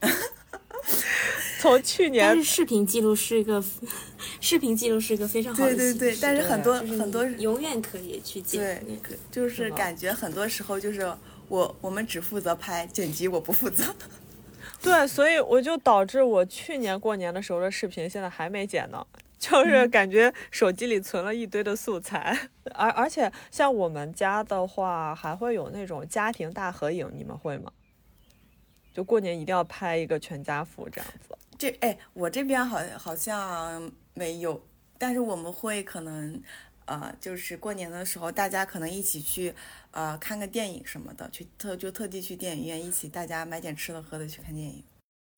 [1.60, 3.62] 从去年，但是视频记录是一个，
[4.40, 8.84] 视频记录是一个非常好的对对对，但是很多很多永远可以去剪。
[8.84, 8.98] 对，
[9.30, 11.10] 就是感觉很多时候就是
[11.48, 13.82] 我我们只负责拍剪辑，我不负责。
[14.82, 19.06] 对，所以我就导致我去年过年的时候的视频现在还没剪呢，
[19.48, 22.48] 就是感觉手机里存了一堆的素材。
[22.74, 27.72] 而而且像我们家的话，还会有那种家庭大合影，你们会吗？
[28.92, 31.36] 就过年一定要拍一个全家福这样子。
[31.58, 34.64] 这哎，我这边好好像没有，
[34.98, 36.40] 但是我们会可能，
[36.84, 39.54] 呃，就是过年的时候，大家可能一起去，
[39.90, 44.82] 呃，看个电影什么的，去特就特地去电影院一起，大家买点吃的喝的去看电影。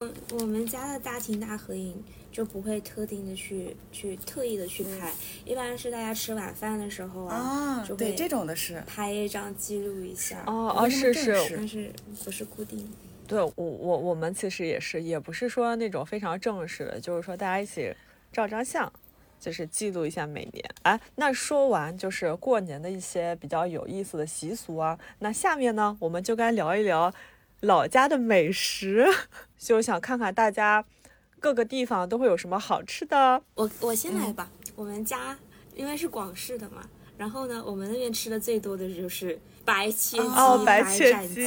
[0.01, 5.11] 嗯，我们家的大庭大合影就不会特定的去去特意的去拍，
[5.43, 10.45] 一般是大家吃晚饭的时候啊，就对这种的是拍一张记录一下。
[10.47, 11.91] 哦哦，是是，但是
[12.23, 12.87] 不是固定。
[13.27, 17.91] 对我我我们其实也是，也不是说那种非常正式的，就是说大家一起
[18.31, 18.93] 照张相，
[19.41, 20.63] 就是记录一下每年。
[20.83, 27.11] 哎，那说完就是过年的一些比较有意思的习俗啊，那下面呢，我们就该聊一聊
[27.67, 29.07] 老家的美食，
[29.59, 30.85] 就想看看大家
[31.41, 33.43] 各个地方都会有什么好吃的。
[33.55, 35.37] 我我先来吧，我们家
[35.75, 39.39] 因为是广式的嘛，然后呢，我们那边吃的最多的就是。
[39.67, 41.43] 白切鸡、白斩鸡，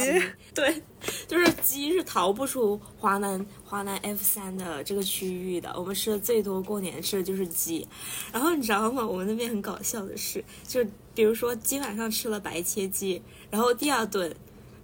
[0.54, 0.82] 对，
[1.26, 5.72] 就是鸡是逃不出华南华南 F 三的这个区域的。
[5.74, 7.88] 我们吃的最多过年吃的就是鸡，
[8.30, 9.02] 然后你知道吗？
[9.02, 14.36] 我们那边很搞笑的是，就比如说今晚上吃了白切鸡，然后第二顿。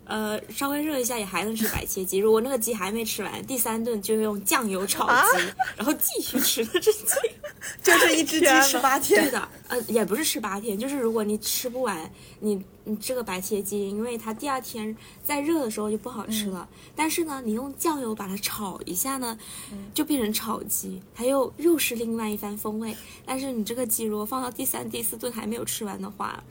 [0.06, 2.18] 呃，稍微热一下也还能吃白切鸡。
[2.18, 5.38] 如果那个鸡还没吃完，第三顿就用酱油炒鸡，
[5.76, 7.14] 然后继续吃这鸡，
[7.82, 9.20] 就是一只鸡吃八天。
[9.26, 16.68] 对的，呃，也不是吃八天，就是如果你吃不完，你你这个白切鸡，因为它第二天再热的时候就不好吃了。
[16.94, 19.36] 但是呢，你用酱油把它炒一下呢，
[19.92, 22.96] 就变成炒鸡，它又又是另外一番风味。
[23.24, 26.42] 但是你这个鸡如果放到第三、第四顿还没有吃完的话，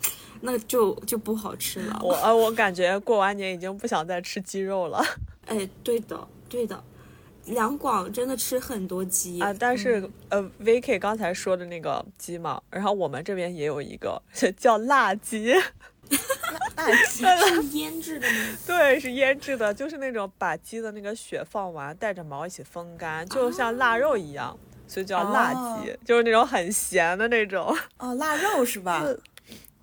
[0.41, 1.99] 那就就不好吃了。
[2.03, 5.03] 我呃，我感觉过完年已经不想再吃鸡肉了。
[5.47, 6.83] 哎，对的，对的，
[7.45, 9.53] 两广真的吃很多鸡啊。
[9.59, 14.21] 但是呃，VK 刚才说的那个鸡嘛，然后我们这边也有一个
[14.57, 15.53] 叫辣鸡。
[16.77, 18.33] 辣鸡 是腌制的吗？
[18.67, 24.55] 对，是腌制的，就是那种把鸡的那个血放完，带着毛一起风干，就像腊肉一样，
[24.87, 27.75] 所以叫辣鸡，就是那种很咸的那种。
[27.97, 29.03] 哦，腊肉是吧？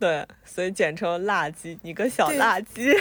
[0.03, 2.93] 对，所以简称辣鸡，你个小辣鸡。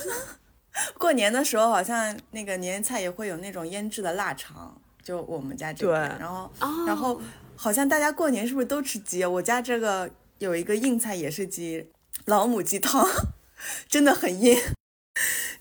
[0.98, 5.98] 过年的时候好像那个年夜菜也会有那种腌制的腊肠，就我们家这边。
[6.18, 6.52] 然后，
[6.86, 7.18] 然后
[7.56, 9.24] 好像大家过年是不是都吃鸡？
[9.24, 11.88] 我家这个有一个硬菜也是鸡，
[12.26, 13.08] 老母鸡汤，
[13.88, 14.54] 真的很硬，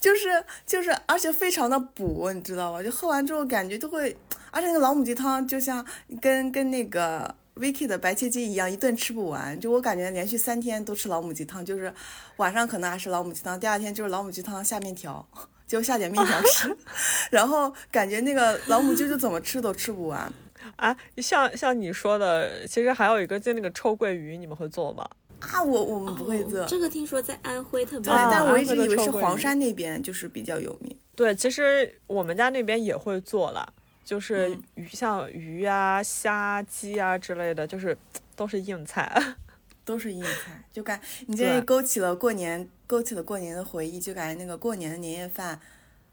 [0.01, 2.83] 就是就是，而且非常的补，你知道吧？
[2.83, 4.17] 就喝完之后感觉都会，
[4.51, 5.85] 而且那个老母鸡汤就像
[6.19, 7.33] 跟跟那个。
[7.57, 9.59] Vicky 的白切鸡一样，一顿吃不完。
[9.59, 11.93] 就我感觉，连续三天都吃老母鸡汤，就是
[12.37, 15.25] 晚上可能还是老母鸡汤，第二天就是老母鸡汤下面条，
[15.67, 16.75] 就下点面条吃。
[17.31, 20.31] 然后感觉那个老母鸡就怎么吃都吃不完。
[20.77, 25.07] 啊，像像你说的，其实还有一个就那个臭鳜鱼，你们会做吗？
[25.39, 26.65] 啊，我我们不会做。
[26.65, 30.97] 这个听说在安徽特别，对，但我一直以为是黄山那边就是比较有名。
[31.15, 33.71] 对，其实我们家那边也会做了。
[34.07, 37.97] 就是鱼，像鱼啊、虾、鸡啊之类的，就是
[38.37, 39.21] 都是硬菜。
[39.83, 45.59] 都是硬菜，就感你这勾起了过年，勾起了过年的回忆，就感觉那个过年的年夜饭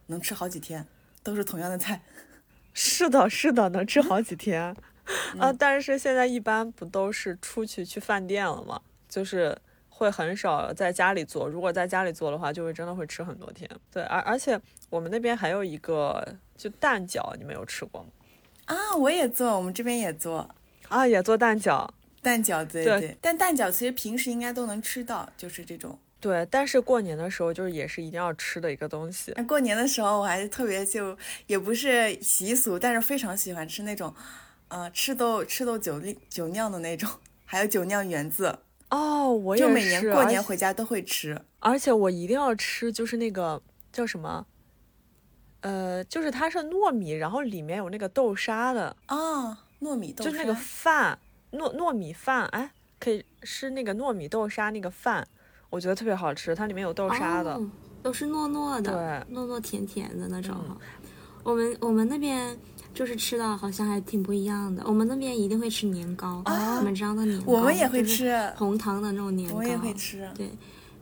[0.07, 0.85] 能吃好几天，
[1.23, 2.03] 都是同样的菜。
[2.75, 4.75] 是的，是的，能吃好几天。
[5.39, 8.81] 啊，但是现在一般不都是出去去饭店了吗？
[9.09, 9.57] 就是
[9.89, 11.49] 会很少在家里做。
[11.49, 13.71] 如果在家里做的话，就会真的会吃很多天。
[13.93, 14.61] 对，而而且
[14.95, 16.25] 我们那边还有一个
[16.57, 18.09] 就蛋饺，你们有吃过吗？
[18.67, 20.49] 啊，我也做，我们这边也做
[20.87, 21.89] 啊，也做蛋饺。
[22.23, 23.17] 蛋饺，对对。
[23.21, 25.99] 但蛋饺其实平时应该都能吃到，就是这种。
[26.21, 29.33] 对，但是过年的时候就是也是一定要吃的一个东西。
[29.49, 34.15] 过年的时候我还是特别就也不是习俗，但是非常喜欢吃那种。
[34.69, 37.11] 呃，赤豆赤豆酒酒酿的那种，
[37.45, 43.61] 还有酒酿圆子哦，我也是，就每年过年回家都会吃，而且我一定要吃，就是那个
[43.93, 44.47] 叫什么，
[45.65, 51.19] 呃，就是它是糯米，然后里面有那个豆沙的啊，糯米豆沙，就那个饭
[51.53, 55.27] 糯糯米饭，哎，可以是那个糯米豆沙那个饭，
[55.71, 57.59] 我觉得特别好吃，它里面有豆沙的，
[58.03, 60.55] 都是糯糯的，糯糯甜甜的那种。
[61.43, 62.57] 我们我们那边。
[62.95, 64.81] 就是吃的好像还挺不一样的。
[64.87, 66.41] 我们那边一定会吃年糕，
[66.79, 70.31] 你们知道的年糕，我们也会吃红糖的那种年糕，我也会吃。
[70.37, 70.49] 对，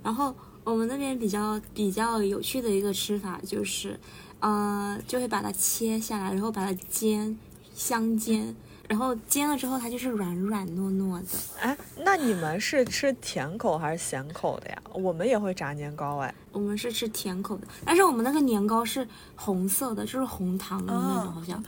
[0.02, 4.00] 然后我们那边比较比较有趣的一个吃法就是，
[4.42, 7.38] 呃，就会把它切下来，然后把它煎，
[7.74, 8.54] 香煎。
[8.88, 11.38] 然后煎了之后，它就是软软糯糯的。
[11.60, 11.74] 哎，
[12.04, 14.82] 那你们是吃甜口还是咸口的呀？
[14.92, 21.64] 我们也会炸年糕，哎，我们是吃甜口的，但是我们那个年糕是红色的，就是红糖的那种，好像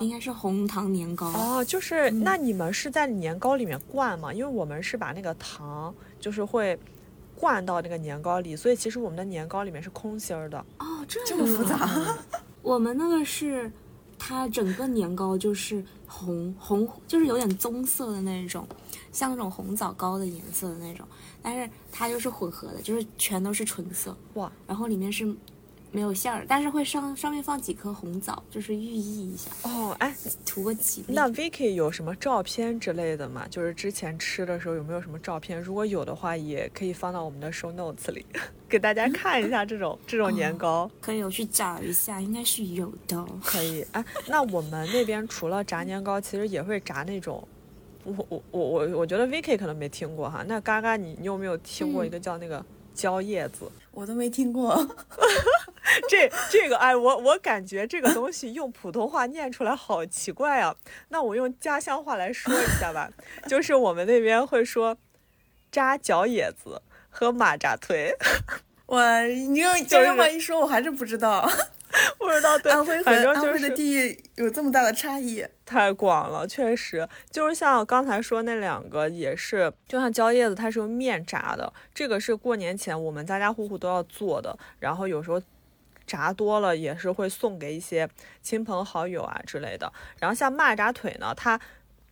[0.00, 1.28] 应该是红糖年糕。
[1.28, 4.30] 哦，就是那你们是在年糕里面灌吗？
[4.30, 6.78] 因为我们是把那个糖就是会
[7.38, 10.58] 灌到那个年糕里，所以其实我们的年糕里面是空心儿的。
[10.78, 11.88] 哦，这么复杂。
[12.62, 13.70] 我们那个是。
[14.18, 18.66] 它整个年糕就是红红，就是有点棕色的那种，
[19.12, 21.06] 像那种红枣糕的颜色的那种，
[21.42, 25.36] 但是它就是混合的，就是全都是纯色哇，然后里面是。
[25.96, 29.96] 没有馅儿，但是会上上面放几颗红枣，就是寓意一下哦。
[29.98, 31.14] 哎，图个吉利。
[31.14, 33.46] 那 Vicky 有什么照片之类的吗？
[33.48, 35.58] 就是之前吃的时候有没有什么照片？
[35.58, 38.26] 如果有的话，也可以放到我们的 show notes 里，
[38.68, 40.90] 给大家看一下这种这种年糕。
[41.00, 43.26] 可以，我去找一下，应该是有的。
[43.42, 43.80] 可以。
[43.92, 47.42] 哎，那我们那边除了炸年糕，其实也会炸那种，
[48.04, 50.44] 我我我我我觉得 Vicky 可能没听过哈。
[50.46, 53.64] 那嘎嘎，你你有没有听过一个叫那个蕉叶子？
[53.92, 54.76] 我都没听过。
[56.10, 60.74] 这这个哎，我我感觉这个东西用普通话念出来好奇怪啊。
[61.10, 63.08] 那我用家乡话来说一下吧，
[63.46, 64.96] 就是我们那边会说
[65.70, 68.14] 扎脚野子和马扎腿。
[68.86, 71.48] 我你用 家乡话一说，我还是不知道，
[72.18, 72.58] 不知道。
[72.58, 77.08] 对，安徽和安徽的地域有这么大的差异，太广了，确实。
[77.30, 85.40] 就是像刚才说那两个，也是，就像蕉叶子，它是用面炸的，这个是过年前我们家家户户都要做的，然后有时候。
[86.06, 88.08] 炸多了也是会送给一些
[88.42, 89.92] 亲朋好友啊之类的。
[90.20, 91.60] 然后像蚂蚱腿呢，它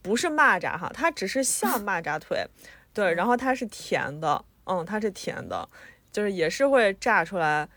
[0.02, 2.46] 不是蚂蚱哈，它只是像 蚂蚱腿，
[2.92, 5.68] 对，然后它是甜的，嗯，它是甜的，
[6.12, 7.68] 就是也是会炸出来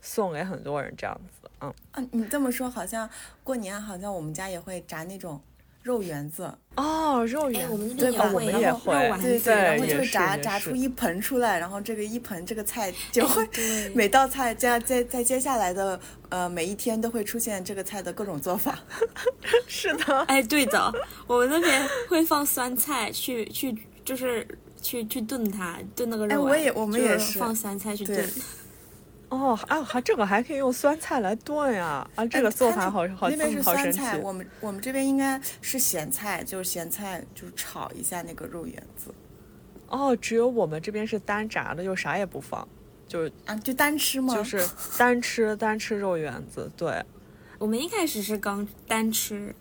[0.00, 1.74] 送给很多人这样子，嗯。
[1.92, 3.08] 啊，你这么说好像
[3.42, 5.40] 过年好像我们家也会炸那种。
[5.84, 13.46] 肉圆子哦，肉圆，我们那边也会，对对，然后就会炸炸出一盆出来，然后这个一盆这个菜 就会，
[13.94, 18.78] 每道菜在在在接下来的呃每一天都会出现这个菜的各种做法。
[19.68, 20.90] 是的，哎，对的，
[21.26, 24.46] 我们那边会放酸菜去去就是
[24.80, 26.32] 去去炖它，炖那个肉。
[26.34, 28.26] 哎，我也我们也是放酸菜去炖。
[29.34, 32.08] 哦，啊，还这个还可以用酸菜来炖呀！
[32.14, 39.12] 啊，这个做法好好那边是酸菜，我们我们这边应该是咸菜，就是咸菜，就是炒一下那个肉圆子。
[39.88, 42.66] 哦，只有我们这边是单炸的，就啥也不放，
[43.08, 44.34] 就是啊，就单吃吗？
[44.34, 44.64] 就是
[44.96, 46.70] 单吃单吃肉圆子。
[46.76, 47.02] 对，
[47.58, 49.54] 我们一开始是刚单吃，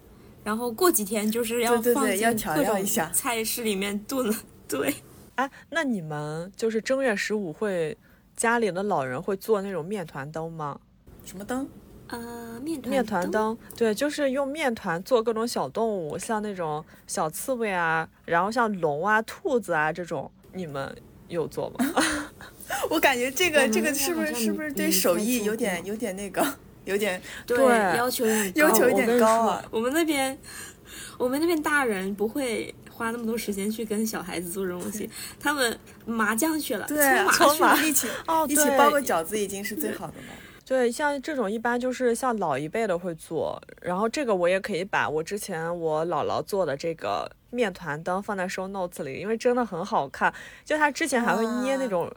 [0.44, 4.36] 然后过几天就是要放进各种菜式里面炖了。
[4.68, 4.94] 对，
[5.36, 7.98] 哎，那你们就是正月十五会？
[8.36, 10.80] 家里的老人会做那种面团灯吗？
[11.26, 11.68] 什么灯？
[12.08, 13.58] 呃，面团面团灯。
[13.76, 20.96] 对，就是用面团做各种小动物，像那种小刺猬啊，然后像龙啊、兔子啊这种，你们
[21.28, 21.86] 有做吗？
[22.90, 26.46] 我感觉这个这个是不是是不是对手艺有点有点那个
[26.86, 27.58] 有点对
[27.98, 28.26] 要求
[28.56, 29.64] 要求有点高啊？
[29.72, 30.38] 我们那边
[31.18, 32.74] 我们那边大人不会。
[32.94, 40.34] 花那么多时间去跟小孩子做这种东西，他们麻将去了，对，搓麻 一起 哦，一起包个饺子已经是最好的了。
[40.66, 50.34] 对，像这种一般就是像老一辈的会做，然后这个我也可以把我之前我姥姥做的这个面团灯放在 show notes 里，因为真的很好看。
[50.64, 52.10] 就他之前还会捏那种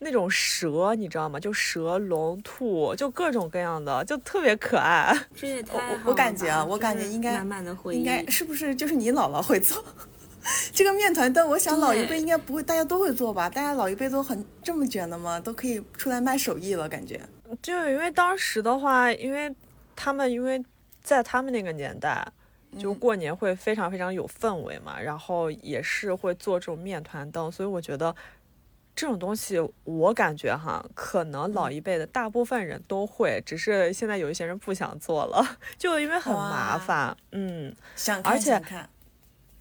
[0.00, 1.38] 那种蛇，你知道吗？
[1.38, 5.16] 就蛇、龙、兔，就各种各样的，就特别可爱。
[5.36, 9.82] 这也太好了吧我感觉啊我感觉应该满满的回忆，应该是不是就是你姥姥会做？
[10.72, 13.48] 这个面团灯，我想老一辈应该不会，大家都会做吧？
[13.48, 15.40] 大家老一辈都很这么卷的吗？
[15.40, 17.20] 都可以出来卖手艺了，感觉。
[17.62, 19.54] 就因为当时的话，因为
[19.96, 20.62] 他们因为
[21.02, 22.26] 在他们那个年代，
[22.78, 28.14] 就嗯过年会非常非常有氛围嘛，然后也是会做这种面团灯，所以我觉得
[28.96, 37.16] 这种东西，我感觉哈，可能老一辈的大部分人都会，只是现在有一些人不想做了， 就因为很麻烦。
[37.32, 38.88] 嗯，想看而且想看，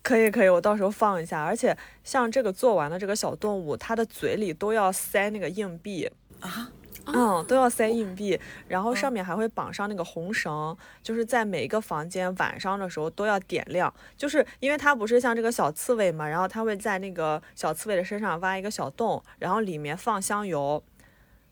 [0.03, 1.41] 可以可以，我到时候放一下。
[1.43, 6.11] 而且像这个做完的这个小动物，它的嘴里都要塞那个硬币。
[6.41, 6.69] 啊，
[7.05, 8.37] 嗯，都要塞硬币，
[8.67, 20.83] 然后上面还会绑上那个红绳，就是在每一个房间晚上的时候都要点亮，就是因为它不是像这个小刺猬嘛，然后它会在那个小刺猬的身上挖一个小洞，然后里面放香油，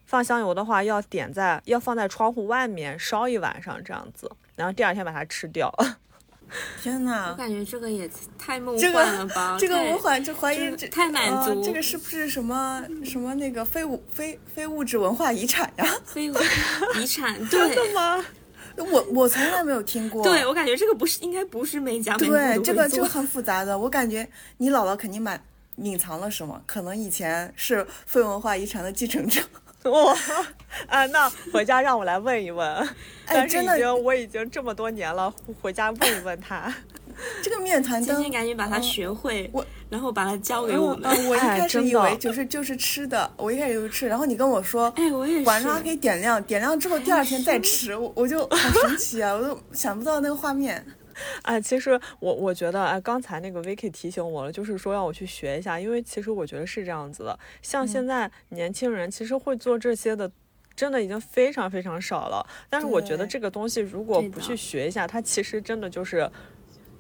[0.06, 5.74] 放香油的话要点在要放在窗户外面烧一晚上这样子，然后第二天把它吃掉。
[6.82, 7.36] 天哪我！
[7.36, 9.58] 感觉这个也太梦幻了吧！
[9.60, 15.86] 这个太我怀就怀疑这太满足呃这个是不是什么什么那个非物非非物质文化遗产呀？
[16.06, 16.36] 非物
[17.00, 18.24] 遗产，真的吗？
[18.78, 20.24] 我我从来没有听过。
[20.24, 24.28] 对，我感觉这个不是应该不是每家每户对，这个这个很复杂的，我感觉
[24.58, 25.42] 你姥姥肯定蛮
[25.76, 29.42] 隐藏了什么，可能以前是非文化遗产的继承者。
[29.90, 30.16] 哇，
[30.88, 32.90] 啊，那回家让我来问一问。
[33.26, 36.74] 但是真的已经我已经这么多年了，回家问一问他。
[37.44, 41.10] 这个面团 灯今天，赶紧把它学会，我然后把它教给我们。
[41.10, 45.46] 呃，我一哎开始以为就是就是吃的，我一开始以为吃，然后你跟我说，哎，我也是。
[45.46, 50.84] 晚上还可以点亮，点亮之后第二天再吃，我我就好神奇啊，我都想不到那个画面。
[51.44, 60.32] 哎，其实我我觉得，哎，刚才那个 Vicky 提醒我了，就是说让我去学一下，因为其实我觉得是这样子的，像现在年轻人其实会做这些的。
[60.74, 66.28] 真的已经非常非常少了，但是我觉得这个东西如果不去学一下，它其实真的就是，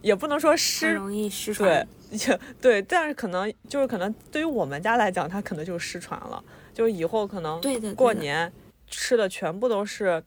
[0.01, 1.87] 也不能说很失容易失对传。
[2.11, 6.43] 也对，但是可能就是可能对于我们家来讲，它可能就失传了，
[6.73, 7.59] 就以后可能
[7.95, 8.51] 过年
[8.87, 10.21] 吃的全部都是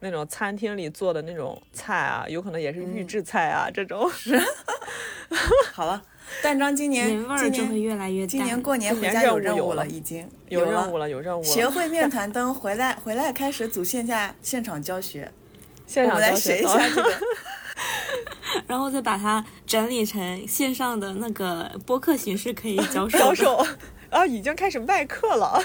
[0.00, 4.10] 那种餐厅里做的那种菜啊，有可能也是预嗯制菜啊、这种。
[5.72, 6.02] 好了，
[6.42, 8.28] 蛋章今年年味儿今年就会越来越淡。
[8.28, 15.30] 今年过年回家有任务了，已经有任务了，有任务了，学会面团灯，回来回来开始组线下现场教学，
[15.86, 17.12] 现场教我们来学学一下这个。
[18.66, 23.18] 然后再把它整理成线上的那个播客形式，可以教授。
[23.18, 23.66] 销售，
[24.10, 25.62] 啊，已经开始卖课了。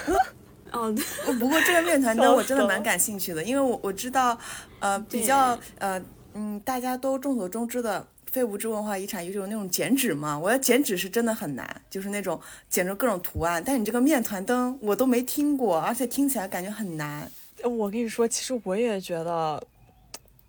[0.75, 0.93] 哦，
[1.39, 4.37] 不过这个面团 灯我真的蛮感兴趣的，因为我我知道，
[4.79, 6.01] 呃，比较呃
[6.33, 17.31] 嗯，大家都众所周知的非物质文化遗产有种那种剪纸嘛，我要剪纸是真的很难，就是那种剪着各种图案，但你这个面团灯我都没听过，而且听起来感觉很难。
[17.63, 19.65] 我跟你说，其实我也觉得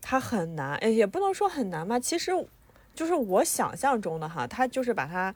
[0.02, 1.98] 它很难，哎，也不能说很难吧。
[2.00, 2.32] 其实
[2.94, 5.32] 就是我想象中的哈，它就是把它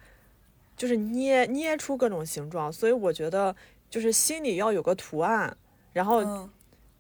[0.77, 3.55] 就是捏捏出各种形状，所以我觉得
[3.91, 5.55] 就是心里要有个图案。
[5.93, 6.49] 然后嗯，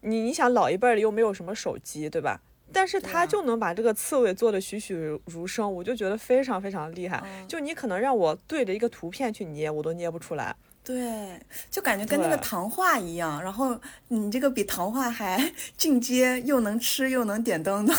[0.00, 2.40] 你你想老一辈儿的又没有什么手机，对吧？
[2.72, 4.94] 但是他就能把这个刺猬做的栩栩
[5.26, 7.20] 如生，我就觉得非常非常厉害。
[7.24, 10.54] 嗯就你可能让我对着一个图片去捏，我都捏不出来。
[10.84, 13.78] 对，就感觉跟那个糖画一样，然后
[14.08, 17.94] 你这个比糖画还 进阶，又能吃又能点灯的。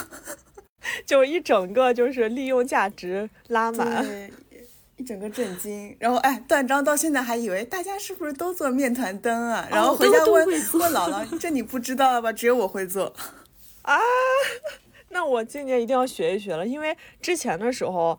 [1.05, 4.05] 就一整个就是利用价值拉满。
[5.01, 5.95] 整个震惊。
[5.99, 9.67] 然后哎，段章到现在还以为大家是不是都做面团灯啊？
[9.69, 12.31] 然后回家问问姥姥，这你不知道吧？
[12.31, 13.13] 只有我会做
[13.83, 13.97] 啊。
[15.13, 18.17] 那我今年一定要学一学了，因为之前的时候，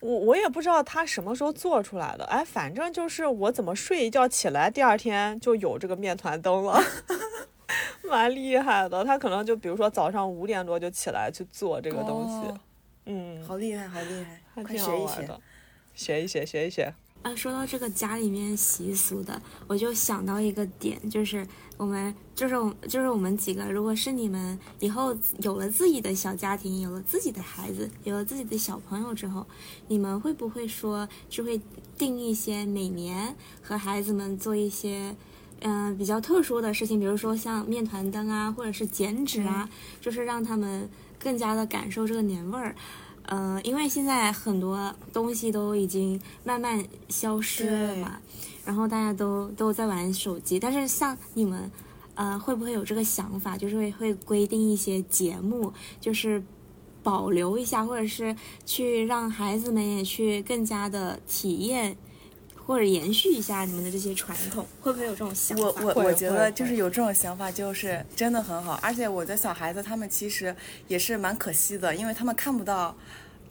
[0.00, 2.24] 我我也不知道他什么时候做出来的。
[2.24, 6.82] 哎，反正就是我怎么睡一觉起来，第二天就有这个面团灯了，
[8.10, 9.04] 蛮厉害的。
[9.04, 12.60] 他可能就比如说早上五点多就起来去做这个东西，哦
[13.06, 14.90] 嗯，好厉害，好厉害，快还挺学一学。
[14.90, 15.40] 好玩的。
[15.94, 16.94] 学一学，学一学。
[17.22, 21.46] 啊，说到这个家里面习俗的，我就想到一个点，就是
[21.76, 29.46] 我们，就是我就是我们几个，如果是你们以后有了自己的小家庭，有了自己的孩子，有了自己的小朋友之后，
[29.86, 31.60] 你们会不会说就会
[31.96, 35.14] 定一些每年和孩子们做一些？
[35.64, 40.90] 嗯、比较特殊的事情，比如说像面团灯啊，或者是剪纸啊，就是让他们
[41.20, 42.74] 更加的感受这个年味儿。
[43.26, 48.18] 呃，因为现在很多东西都已经慢慢消失了嘛，
[48.64, 51.70] 然后大家都都在玩手机，但是像你们，
[52.14, 56.42] 呃，会不会有这个想法，就是会会规定一些节目，就是
[57.02, 58.34] 保留一下，或者是
[58.66, 61.96] 去让孩子们也去更加的体验。
[62.72, 65.62] 或者延续一下你们的这些传统，会不会有这种想法？
[65.62, 68.80] 我我我觉得就是有这种想法，就是真的很好。
[68.82, 70.56] 而且我的小孩子他们其实
[70.88, 72.96] 也是蛮可惜的，因为他们看不到，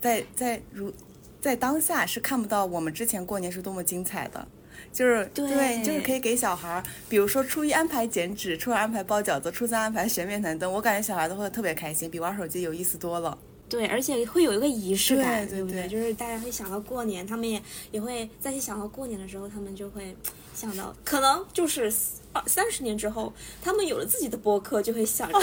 [0.00, 0.92] 在在如
[1.40, 4.44] 在当下是看不到我们之前过年是多么精彩的。
[4.92, 13.38] 就是对就是可以给小孩儿，比如说初一安排剪纸，初二安排包饺子，初三安排学面团灯，我感觉小孩子会特别开心，比玩手机有意思多了。
[13.72, 17.60] 对，而且会有一个仪式感，不对对对就是大家会想到过年，他们也
[17.90, 20.14] 也会再去想到过年的时候，他们就会
[20.54, 21.90] 想到，可能就是
[22.34, 25.38] 二三十年之后，他们有了自己的博客，就会想着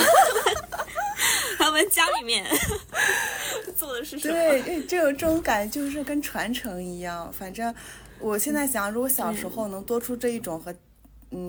[1.58, 2.46] 他们家里面
[3.76, 4.34] 做的是什么。
[4.36, 7.34] 对，这这种这种感觉就是跟传承一样。
[7.34, 7.74] 反正
[8.20, 10.78] 我现在想，如果小时候能多出这一种和嗯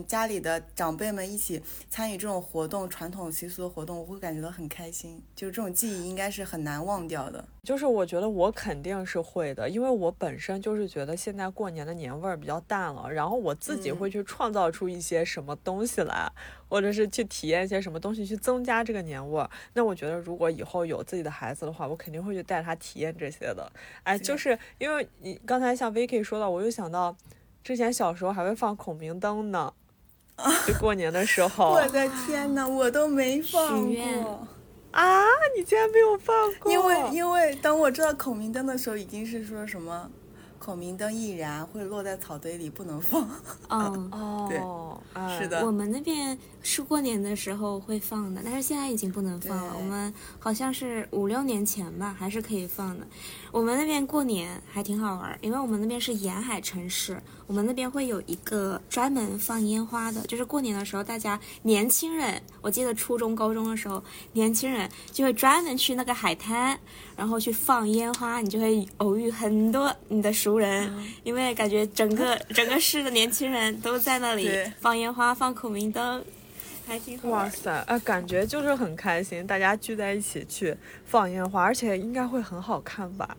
[0.06, 5.22] 家里的长辈们一起参与这种活动、传统习俗的活动，我会感觉到很开心。
[5.34, 7.44] 就是这种记忆应该是很难忘掉的。
[7.62, 16.30] 就是我觉得我肯定是会的，因为我本身就是觉得现在过年的年味儿比较淡了，然后我自己嗯会去创造出一些什么东西来，
[16.68, 19.48] 或者是去体验一些什么东西去增加这个年味儿。
[19.74, 23.70] 那我觉得如果以后有自己的孩子的话，我肯定会去带他体验这些的。
[24.04, 27.14] 哎，就是因为你刚才像 Vicky 说到，我又想到
[27.62, 29.72] 之前小时候还会放孔明灯呢，
[30.66, 34.46] 就过年的时候我的天呐，我都没放许愿过。
[34.92, 35.22] 啊，
[35.56, 36.72] 你竟然没有放过？
[36.72, 40.10] 因为因为当我知道孔明灯的时候，已经是说什么
[40.58, 43.28] 孔明灯易燃，会落在草堆里，不能放。
[43.68, 49.74] 嗯，哦，哎是的我们那边是过年的时候会放的，但是现在已经不能放了。
[49.78, 53.06] 我们好像是五六年前吧，还是可以放的。
[53.52, 66.78] 我们那边过年还挺好玩，因为我们那边是沿海城市，我们那边会有一个专门放烟花的，就是过年的时候，大家年轻人，我记得初中、高中的时候，年轻人就会专门去那个海滩，
[67.16, 70.92] 然后去放烟花，你就会偶遇很多你的熟人，
[71.24, 74.48] 因为感觉整个整个市的年轻人都在那里
[74.80, 76.24] 放烟花、放孔明灯，
[77.22, 77.48] 哇。
[77.48, 83.36] 塞，哎，感觉就是很开心，大家聚在一起去放烟花，而且应该会很好看吧？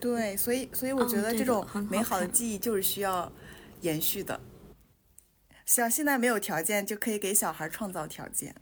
[0.00, 3.30] 对，所以所以我觉得这种美好的记忆就是需要
[3.82, 4.40] 延续的。
[5.66, 8.54] 像现在没有条件，就可以给小孩创造条件。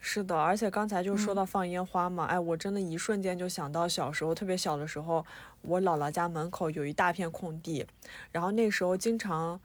[0.00, 5.26] 是的，而且刚才就嗯说到放烟花嘛，哎，我真的一瞬间就想到小时候，特别小的时候，
[5.62, 7.84] 我姥姥家门口有一大片空地，
[8.30, 9.60] 然后那时候经常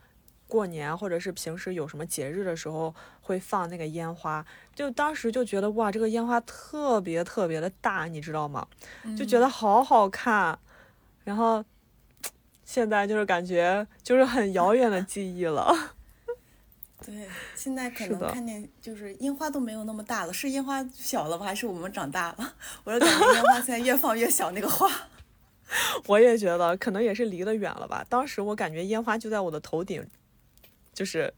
[0.54, 8.64] 过年或者是平时有什么节日的时候会放那个烟花，就当时就觉得哇，这个烟花特别特别的大，你知道吗？
[9.18, 10.56] 就觉得好好看，
[11.24, 11.64] 然后
[12.64, 15.74] 现在就是感觉就是很遥远的记忆了。
[17.04, 21.44] 对，现在可能看见就是烟花都没有那么大了，是烟花小了吗？
[21.44, 22.54] 还是我们长大了？
[22.84, 24.88] 我就感觉烟花现在越放越小，那个花。
[26.06, 28.06] 我也觉得可能也是离得远了吧。
[28.08, 30.06] 当时我感觉烟花就在我的头顶，
[30.94, 31.32] 就是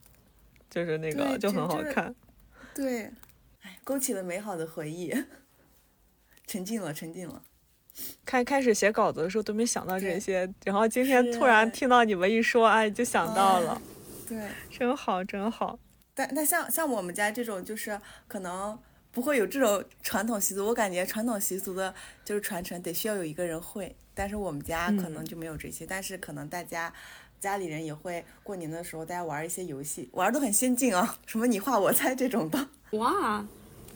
[0.70, 2.14] 就是那个就很好看。
[2.74, 3.10] 对，
[3.62, 5.12] 哎，勾起了美好的回忆，
[6.46, 7.42] 沉浸了，沉浸了。
[8.26, 13.80] 开开始写稿子的时候都没想到这些，然后今天突然听到你们一说，哎，就想到了，
[14.28, 14.38] 对，
[14.70, 15.78] 真好，真好。
[16.14, 17.98] 但但像像我们家这种，就是
[18.28, 18.78] 可能
[19.10, 20.66] 不会有这种传统习俗。
[20.66, 25.86] 我感觉传统习俗的就是传承得需要有一个人会，但是我们家可能嗯就没有这些。
[25.86, 26.92] 但是可能大家
[27.40, 33.44] 家里人也会过年的时候大家玩一些游戏，玩的很先进啊， 什么你画我猜这种的，哇，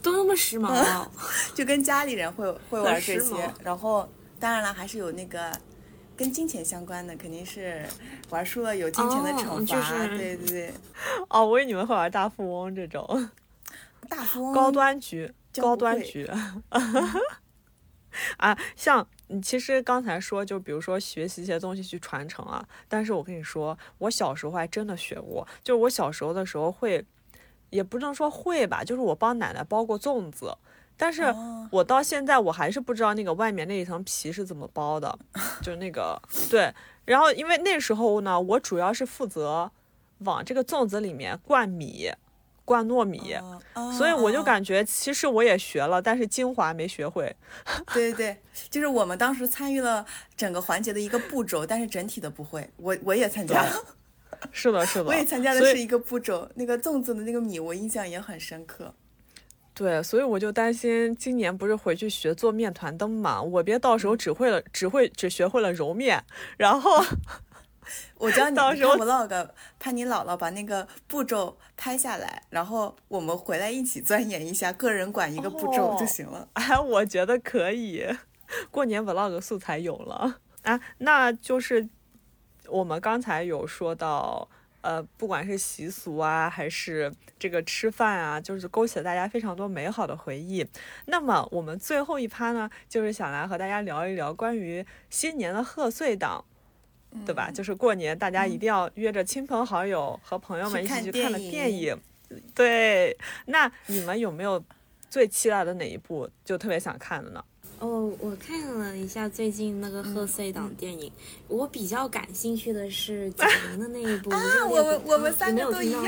[0.02, 1.10] 都那么时髦哦、
[1.54, 3.34] 就跟家里人会会玩这些。
[3.62, 5.50] 然后当然了，还是有那个。
[6.16, 7.82] 跟金钱相关的肯定是
[8.28, 10.74] 玩输了有金钱的哦惩罚，就是对对对，
[11.30, 13.30] 哦，我以为你们会玩大富翁这种
[14.06, 16.28] 大富翁高端局，高端局。
[18.36, 27.04] 啊，像你其实刚才说，就比如说学习一些东西去传承啊，但是我跟你说，我小时候还真的学过，就是我小时候的时候会，
[27.70, 30.56] 也不能说会吧，就是我帮奶奶包过粽子，
[30.96, 31.68] 但是哦。
[31.70, 35.16] 我到现在我还是不知道那个外面那一层皮是怎么包的，
[35.62, 36.20] 就那个
[36.50, 36.74] 对，
[37.04, 39.70] 然后因为那时候呢，我主要是负责
[40.18, 42.10] 往这个粽子里面灌米，
[42.70, 43.34] 灌糯米。
[43.98, 47.34] 所以我就哦感觉，其实我也学了，但是精华没学会。
[47.92, 48.36] 对对对，
[48.70, 50.06] 就是我们当时参与了
[50.36, 52.70] 整个环节的一个步骤，但是整体的不会。
[52.76, 53.72] 我我也参加了，
[54.52, 56.48] 是的，是的， 我也参加的是一个步骤。
[56.54, 58.94] 那个粽子的那个米，我印象也很深刻。
[59.74, 66.22] 对，所以我就担心今年不是回去学做面团灯嘛，我别到时候只会了，只会只学会了揉面，
[66.58, 67.02] 然后
[68.18, 76.48] 我教你到时候 vlog，盼你姥姥把那个步骤拍下来，然后我们回来一起钻研一下，个人管一个步骤就哦行了。
[76.54, 78.06] 哎，我觉得可以。
[78.70, 81.88] 过年 vlog 素材有了啊，那就是
[82.68, 84.48] 我们刚才有说到。
[84.82, 90.66] 呃，不管是习俗啊，还是这个吃饭啊，就是勾起了大家非常多美好的回忆。
[91.04, 96.42] 那么我们最后一趴呢，就是想来和大家聊一聊关于新年的贺岁档，
[97.26, 97.50] 对吧？
[97.50, 101.96] 就是过年大家一定要约着亲朋好友和朋友们一起去看的电影。
[102.54, 104.62] 对，那你们有没有
[105.08, 107.44] 最期待的哪一部就特别想看的呢？
[107.80, 111.10] 哦，我看了一下最近那个贺岁档电影，
[111.48, 114.28] 我比较感兴趣的是 贾玲的那一部。
[114.36, 116.04] 啊，我们我们三个都一样，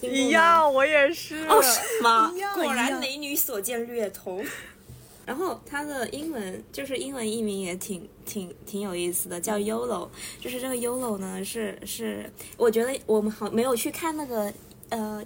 [0.00, 1.46] 一样，我也是。
[1.48, 2.32] 哦，是吗？
[2.54, 4.42] 果然美女所见略同。
[5.26, 10.08] 然后它的英文就是英文译名也挺挺挺有意思的，叫 YOLO。
[10.40, 14.52] 就是这个 YOLO 呢，是是，我觉得我们好没有去看那个
[14.90, 15.24] 呃。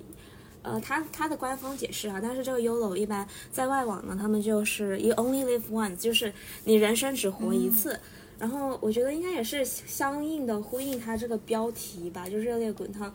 [0.63, 6.33] 呃，他他的官方解释啊，但是这个 YOLO 一般在外网呢，他们就是 You only live once，就是
[6.65, 7.97] 你人生只活一次。
[8.37, 13.15] 然后我觉得应该也是相应的呼应他这个标题吧，就热烈滚烫。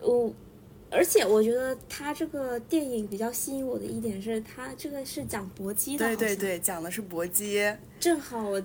[0.00, 0.32] 我
[0.92, 7.74] 而且我觉得他这个电影比较吸引我的一点是，他这个是讲搏击的，对对对，讲的是搏击。
[7.98, 8.62] 正好我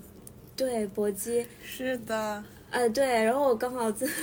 [0.55, 4.05] 对搏击是的，呃对，然后我刚好在。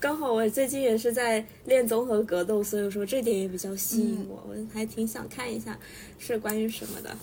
[0.00, 5.78] 刚好我最近也是在练综合格斗，所以说这点也比较吸引我，我还挺想看一下
[6.18, 7.16] 是关于什么的。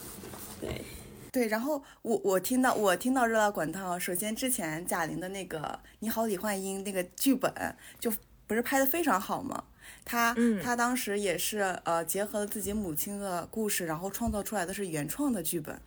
[0.62, 0.82] 对，
[1.30, 5.60] 对，然后我我听到我听到热辣滚烫，首先之前贾玲的那个
[6.00, 7.52] 《你好，李焕英》那个剧本
[8.00, 8.10] 就
[8.48, 9.64] 不是拍的非常好吗？
[10.04, 15.80] 她她当时也是呃结合了自己母亲的故事，然后创造出来的是原创的剧本。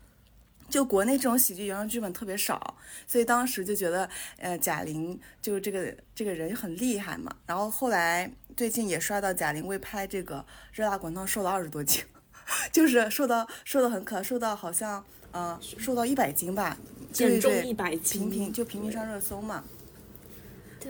[0.68, 7.34] 就国内这种喜剧原创剧本特别少，所以当时就觉得，呃，贾玲就这个这个人很厉害嘛。
[7.44, 10.36] 然后后来最近也刷到贾玲为拍这个
[10.72, 12.04] 《热辣滚烫》瘦了二十多斤，
[12.70, 16.76] 就是瘦到瘦的很可，瘦到好像呃瘦到一百斤吧，
[17.12, 19.64] 减重一百斤，频频就频频上热搜嘛。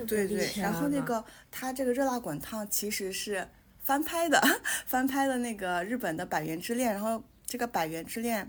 [0.05, 3.47] 对对，然后那个他这个《热辣滚烫》其实是
[3.79, 4.41] 翻拍的，
[4.87, 8.45] 翻拍的那个日本的《百元之恋》，然后这个《百元之恋》。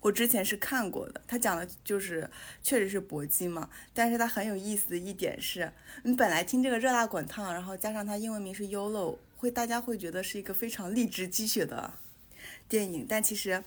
[0.00, 2.28] 我之前是看过的，他讲的就是
[2.60, 11.94] 确实是搏击嘛，但是他很有意思的一点是，你本来听这个热辣滚烫，然后加上它英文名是 YOLO，会大家会觉得是一个非常励志鸡血的
[12.68, 13.62] 电影，但其实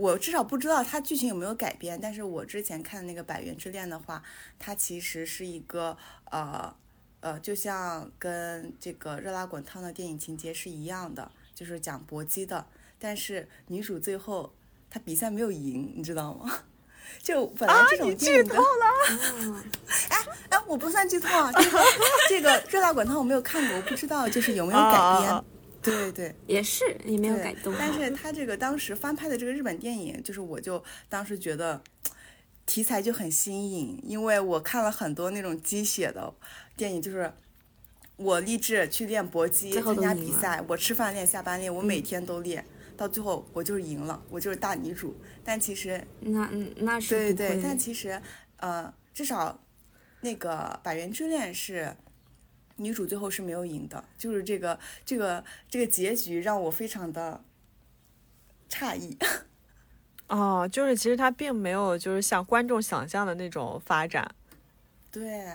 [0.00, 4.22] 我至少不知道它剧情有没有改编，但是我之前看那个《百元之恋》的话，
[4.58, 5.96] 它其实是一个
[6.30, 6.74] 呃
[7.20, 12.66] 呃，就像跟这个热辣滚烫的电影情节是一样的，就是讲搏击的，
[12.98, 14.52] 但是女主最后。
[14.92, 16.52] 她比赛没有赢，你知道吗？
[17.22, 19.62] 就本来这种剧透了。
[20.10, 21.52] 哎哎，我不算剧透啊。
[22.28, 25.44] 这个《热辣滚烫》我没有看过，我不知道就是有没有改编。
[25.82, 27.74] 对对， 也是也没有改动。
[27.78, 31.82] 但是他这个当时翻拍的这个日本电影，就是我就当时觉得
[32.66, 36.32] 题材就很新颖，因为我看了很多那种鸡血的
[36.76, 37.32] 电影，就是
[38.16, 42.64] 我立志去练搏击，参加比赛，我吃饭练，下班练，我每天都练。
[42.96, 45.16] 到最后我就是赢了，我就是大女主。
[45.42, 48.20] 但其实那那是对对，但其实
[48.58, 49.58] 呃，至少
[50.20, 50.50] 那个
[50.82, 51.96] 《百元之恋》是
[52.80, 57.42] 女主最后是没有赢的，就是这个这个这个结局让我非常的
[58.68, 59.16] 诧异。
[60.28, 64.34] 哦，就是其实它并没有就是像观众想象的那种发展。
[65.10, 65.46] 对，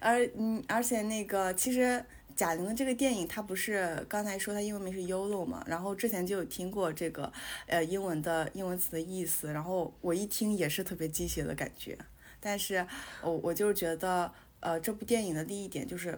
[0.00, 2.04] 而嗯，而且那个其实。
[2.38, 5.60] 贾玲的这个电影，它不是刚才说它英文名是 YOLO 嘛？
[5.66, 7.32] 然后之前就有听过这个
[7.66, 11.98] 呃英文的英文词的意思，然后我一听也是特别鸡血的感觉。
[12.38, 12.86] 但是
[13.22, 16.16] 我我就是觉得，呃，这部电影的第一点就是，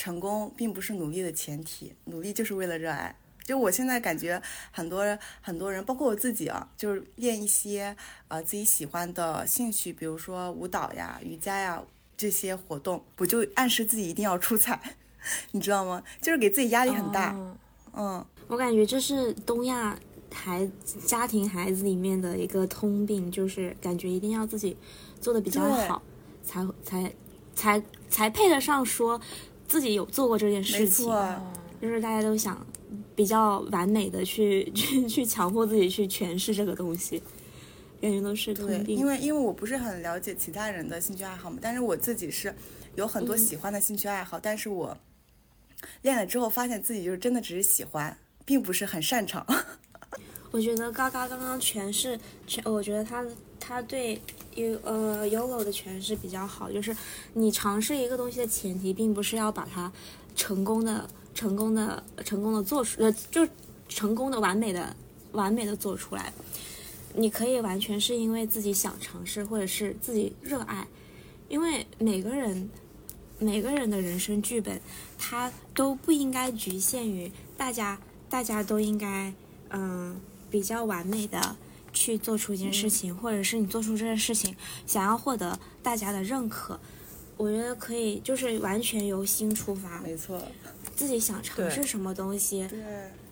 [0.00, 3.14] 成功并不是努力的前提，努力就是为了热爱。
[3.44, 4.40] 就我现在感觉
[4.70, 5.04] 很多
[5.42, 7.94] 很多人，包括我自己啊，就是练一些
[8.28, 11.82] 呃自己喜欢的兴趣，比如说舞蹈呀、瑜伽呀
[12.16, 14.80] 这些活动，不就暗示自己一定要出彩。
[15.52, 16.02] 你知道吗？
[16.22, 17.36] 就是给自己压力很大。
[17.92, 19.98] 嗯，我感觉这是东亚
[20.32, 20.66] 孩
[21.04, 24.74] 家庭孩子里面的一个通病，就是感觉一定要自己
[25.20, 26.00] 做的比较好，
[26.42, 27.12] 才才
[27.54, 29.20] 才才配得上说
[29.70, 31.06] 自己有做过这件事情。
[31.80, 32.66] 就是大家都想
[33.16, 37.22] 比较完美的去 去去强迫自己去诠释这个东西，
[38.02, 38.52] 感觉都是。
[38.86, 42.54] 因为因为我不是很了解其他人的兴趣爱好嘛，但是我自己是
[42.96, 44.94] 有很多喜欢的兴趣爱好，但是我。
[46.02, 48.14] 练了之后，发现自己就是真的只是喜欢，
[48.44, 49.46] 并不是很擅长。
[50.52, 53.24] 我觉得嘎嘎刚刚诠释全，我觉得他
[53.58, 54.20] 他对
[54.54, 56.96] 有呃 YOLO 的诠释比较好，就是
[57.34, 59.92] 你尝试一个东西的前提，并不是要把它
[60.34, 63.46] 成功的、成功的、成功的做出，呃，就
[63.88, 64.94] 成功的、完美的、
[65.32, 66.32] 完美的做出来。
[67.14, 70.86] 你可以完全是因为自己想尝试，或者是自己热爱，
[71.48, 72.70] 因为每个人
[73.38, 74.80] 每个人的人生剧本，
[75.18, 79.32] 它都不应该局限于大家，大家都应该
[79.70, 80.20] 嗯、
[80.50, 81.56] 比较完美的
[81.92, 84.54] 去做出一件事情，或者是你做出这件事情
[84.86, 86.78] 想要获得大家的认可。
[87.36, 90.42] 我觉得可以，就是完全由心出发，没错，
[90.94, 92.78] 自己想尝试什么东西，对，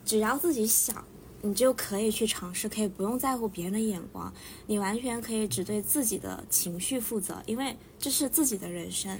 [0.03, 1.05] 只要自己想，
[1.43, 4.33] 你就可以去尝试，可以不用在乎别人的眼光，
[4.65, 9.15] 你完全可以只对自己的情绪负责，因为这是自己的人生，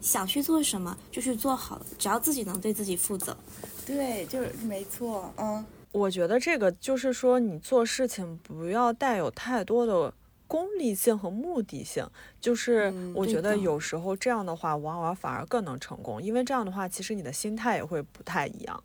[0.00, 3.36] 想去做什么就去做好了，只要自己能对自己负责。
[3.84, 10.12] 对，就是没错，嗯，我觉得这个就是说，你做事情不要带有太多的
[10.48, 12.06] 功利性和目的性。
[12.40, 18.82] 就是嗯我觉得有时候这样的话，往往反而更能成功，因为这样的话，其实你的心态也会不太一样。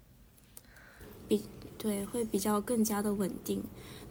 [1.28, 1.44] 比
[1.78, 3.64] 对，会比较更加的稳定，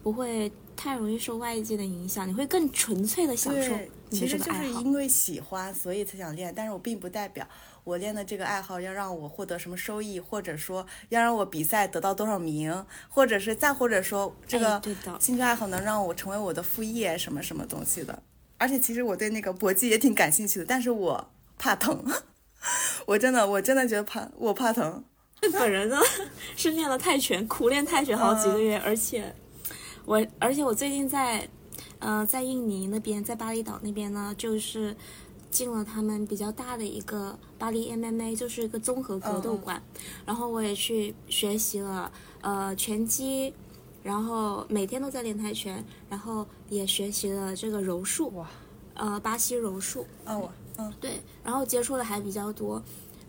[0.03, 3.75] 不会太容易受外界的影响，你会更纯粹的享受
[4.11, 4.53] 其实就。
[4.53, 7.47] 是因为喜欢，所以才想练，但是我并不代表
[7.87, 14.83] 我练的这个爱好要让我获得什么收益，或者说要让我比赛得到多少名，或者是再或者说这哎个
[15.21, 18.21] 兴趣爱好能让我成为我的副业什么什么东西的。
[18.59, 22.05] 而且其实我对那个搏击也挺感兴趣的，但是我怕疼，
[23.07, 25.05] 我真的我真的觉得怕，我怕疼。
[25.53, 26.01] 本人呢
[26.57, 29.33] 是练了泰拳，苦练泰拳好几个月，而且
[30.05, 31.49] 我而且我最近在
[32.01, 34.97] 呃在印尼那边，在巴厘岛那边呢，就是
[35.51, 39.83] 进了他们比较大的一个巴黎 MMA，就是一个综合格斗馆，
[40.25, 43.53] 然后我也去学习了呃拳击。
[44.03, 48.49] 然后每天都在练泰拳，然后也学习了这个柔术，哇，
[48.95, 52.81] 呃，巴西柔术，啊，我嗯，对，然后接触的还比较多，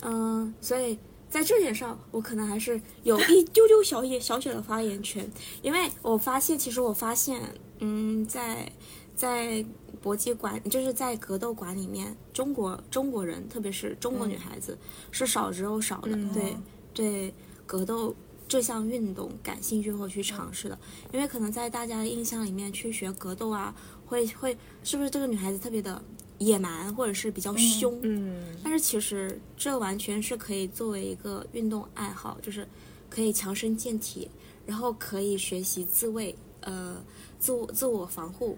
[0.04, 1.00] 嗯，所以
[1.32, 5.28] 在这点上，我可能还是有一丢丢小野小小的发言权，
[5.64, 7.42] 因为我发现，其实我发现，
[7.80, 8.72] 嗯，在
[9.16, 9.66] 在
[10.08, 14.78] 搏击馆，就是在格斗馆里面，中国中国人，特别是中国女孩子，
[15.12, 16.56] 是少之又少的，嗯对
[16.94, 17.34] 对，
[17.66, 18.16] 格斗。
[18.48, 20.80] 这项运动感兴趣或去尝试的，
[21.12, 26.02] 因为可能在大家的印象里面，去学格斗啊，会会是不是这个女孩子特别的
[26.38, 28.00] 野蛮，或者是比较凶？
[28.04, 32.66] 嗯，但是其实这完全是可以作为一个运动爱好，就是
[33.10, 34.30] 可以强身健体，
[34.66, 37.04] 然后可以学习自卫，呃，
[37.38, 38.58] 自我自我防护。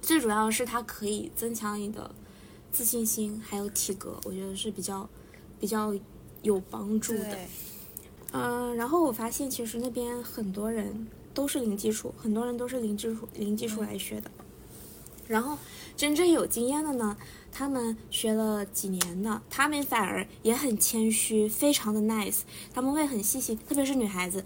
[0.00, 2.14] 最主要是它可以增强你的
[2.72, 5.08] 自信心，还有体格，我觉得是比较
[5.58, 5.94] 比较
[6.42, 7.24] 有帮助的。
[7.24, 7.48] 对，
[8.32, 14.30] 嗯，然后我发现其实那边很多人都是零基础，很多人都是零基础零基础来学的。
[15.28, 15.56] 然后
[15.96, 17.16] 真正有经验的呢，
[17.52, 22.40] 他们学了几年的，他们反而也很谦虚，非常的 nice，
[22.74, 24.44] 他们会很细心，特别是女孩子。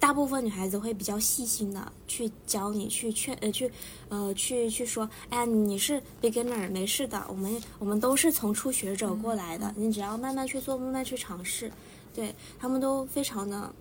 [0.00, 3.70] 大部分女孩子会比较细心的去教你，去劝呃去
[4.08, 11.70] 呃去去说，哎呀你是 beginner 没事的，我们我们都是从初学者过来的，你只要慢慢去做，慢慢去尝试，
[12.14, 13.74] 对他们都非常的，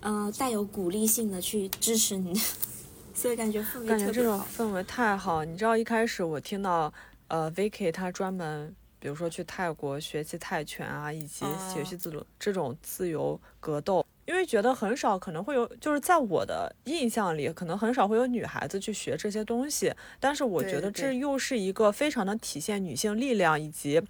[0.00, 2.34] 呃带有鼓励性的去支持你，
[3.14, 4.40] 所以感觉氛围感觉这种。
[4.56, 5.44] 氛围太好。
[5.44, 6.92] 你知道一开始我听到，
[7.28, 19.92] 呃，Vicky 他专门，比如说去泰国学习泰拳啊，以及学习自由、这种自由格斗，因为觉得很少可能会有，就是在我的印象里，可能很少会有女孩子去学这些东西。
[20.18, 24.00] 但是我觉得这又是一个非常能体现女性力量以及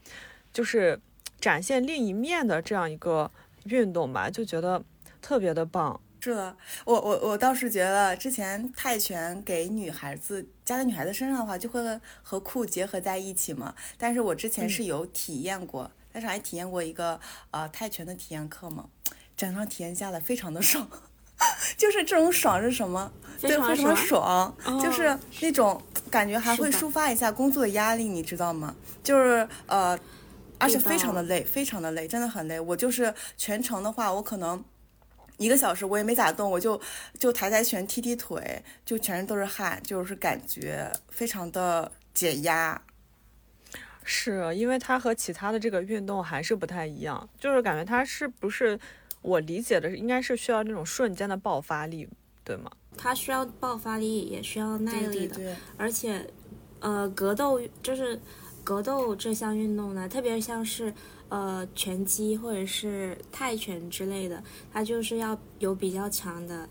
[0.52, 1.00] 就是
[1.40, 3.28] 展现另一面的这样一个
[3.64, 4.80] 运动吧，就觉得
[5.20, 6.00] 特别的棒。
[6.20, 11.82] 是的，我我我倒是觉得之前泰拳给女孩子加在女孩子身上的话，就会
[12.22, 13.74] 和酷结合在一起嘛。
[13.98, 17.18] 但是我之前是有体验过，但是还体验过一个
[17.50, 18.88] 呃泰拳的体验课嘛，
[19.36, 20.88] 整场体验下来非常的爽。
[21.76, 23.10] 就是这种爽是什么？
[23.38, 28.72] 非对，非常的爽爽，就是哦那种感觉还会抒发一下工作的压力，你知道吗？
[29.02, 29.98] 就是呃，
[30.58, 32.60] 而且非常的累，非常的累，真的很累。
[32.60, 34.62] 我就是全程的话，我可能
[35.38, 36.80] 一个小时我也没咋动，我就
[37.18, 42.80] 就抬抬拳、踢踢腿，就全身都是汗，就是感觉非常的解压。
[44.04, 48.78] 是因为它和其他的这个运动还是不太一样，就是感觉它是不是
[49.22, 52.08] 我理解的应该是需要那种瞬间的爆发力，
[52.44, 52.70] 对吗？
[52.96, 55.36] 它需要爆发力，也需要耐力的。
[55.36, 56.28] 对对而且，
[56.80, 58.20] 呃，格斗就是
[58.62, 60.92] 格斗这项运动呢，特别像是
[61.28, 66.68] 呃拳击或者是泰拳之类的，它就是要有比较强的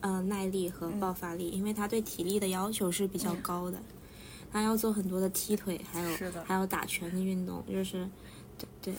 [0.00, 3.78] 呃耐力和爆发力，因为它对体力的要求是比较高的。
[4.52, 8.08] 它要做很多的踢腿，还有还有打拳的运动，就是
[8.84, 8.94] 对对，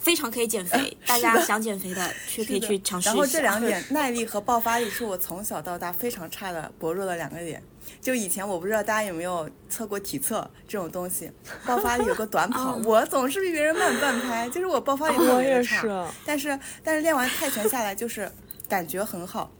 [0.00, 0.96] 非常可以减肥。
[1.06, 3.14] 大家想减肥的， 去可以去尝试一下。
[3.14, 7.62] 然后这两点， 耐力和爆发力是我从小到大非常差的、薄弱的两个点。
[8.00, 11.30] 就以前我不知道大家有没有测过体测这种东西，
[11.64, 16.12] 爆发力有个短跑，我总是比别人慢半拍，就是我爆发力特别差。
[16.24, 18.30] 但是但是练完泰拳下来，就是
[18.68, 19.52] 感觉很好，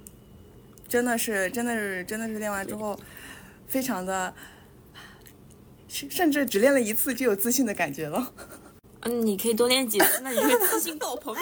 [0.89, 2.99] 真的是真的是真的是练完之后，
[3.69, 4.35] 非常的，
[5.89, 8.33] 甚至只练了一次就有自信的感觉了。
[9.03, 11.35] 嗯，你可以多练几次，那你会自信爆棚。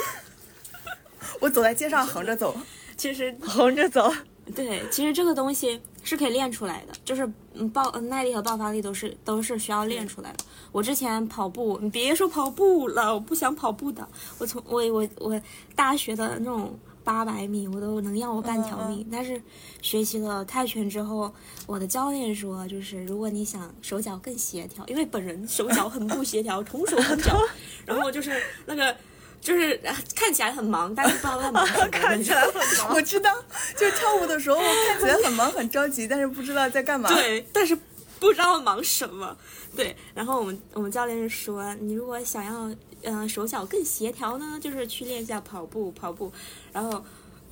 [1.40, 2.56] 我走在街上横着走，
[2.96, 4.12] 其实横着走。
[4.54, 10.44] 对，其实这个东西是可以练出来的，就是嗯爆耐力和爆发力都是都是需要练出来的。
[10.70, 14.06] 我之前跑步，你别说跑步了，我不想跑步的。
[14.38, 15.40] 我从我我我
[15.74, 19.06] 大学的那种八百米，我都能要我半条命。
[19.12, 19.40] 但是
[19.82, 21.32] 学习了泰拳之后，
[21.66, 27.38] 我的教练说，就是如果你想手脚更协调，因为本人手脚很不协调， 同手同脚，
[27.84, 28.96] 然后就是那个。
[29.40, 29.78] 就是
[30.16, 31.86] 看起来很忙，但是不知道在忙什么。
[31.88, 33.30] 看起来很忙， 我知道，
[33.76, 37.10] 就跳舞的时候看起来很忙很着急，但是不知道在干嘛。
[37.10, 37.76] 对，但是
[38.24, 39.36] 不知道忙什么。
[39.76, 46.32] 对，然后我们我们教练说，你如果想要嗯手脚更协调呢，就是去练一下跑步跑步。
[46.72, 47.04] 然后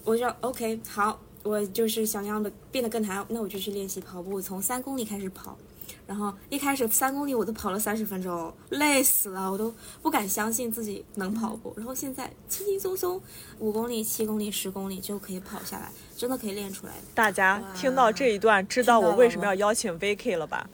[0.04, 5.58] 我就 OK 好，我就是想要的变得更好，那我就去练习跑步，从三公里开始跑。
[6.06, 9.72] 然后一开始三公里我都跑了三十分钟，累死了，我都
[10.02, 11.72] 不敢相信自己能跑步。
[11.76, 13.20] 然后现在轻轻松松
[13.58, 16.92] 五公里、七公里、十公里就可以跑下来，真的可以练出来。
[17.14, 20.68] 大家听到这一段，知道我为什么要邀请 Vicky 了吧？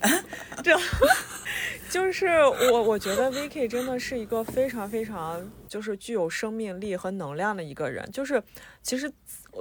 [0.62, 0.76] 这
[1.90, 2.26] 就是
[2.72, 8.08] 我，我觉得 Vicky 真的是一个非常非常就是具有生命力和能量的一个人。
[8.12, 8.42] 就是
[8.82, 9.12] 其实。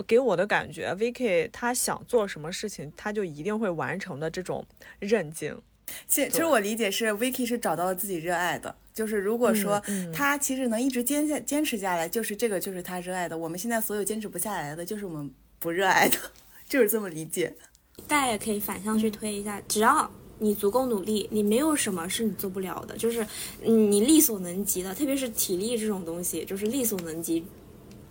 [0.06, 4.66] 给我的感觉，Vicky 他想做什么事情，他就一定会完成的这种
[5.00, 5.56] 韧劲。
[6.06, 8.76] 其其实我理解是，Vicky 是找到了自己热爱的。
[8.94, 9.82] 就是如果说
[10.12, 13.38] 他其实能一直坚下坚持下来，就是这个就是他热爱的。
[13.38, 16.18] 我们现在所有坚持不下来的，就是我们不热爱的，
[16.68, 17.56] 就是这么理解。
[18.08, 23.26] 大家也可以反向去推一下，只要你足够努力，你没有什么是你做不了的，就是
[23.62, 27.46] 你力所能及的，特别是体力这种东西，就是力所能及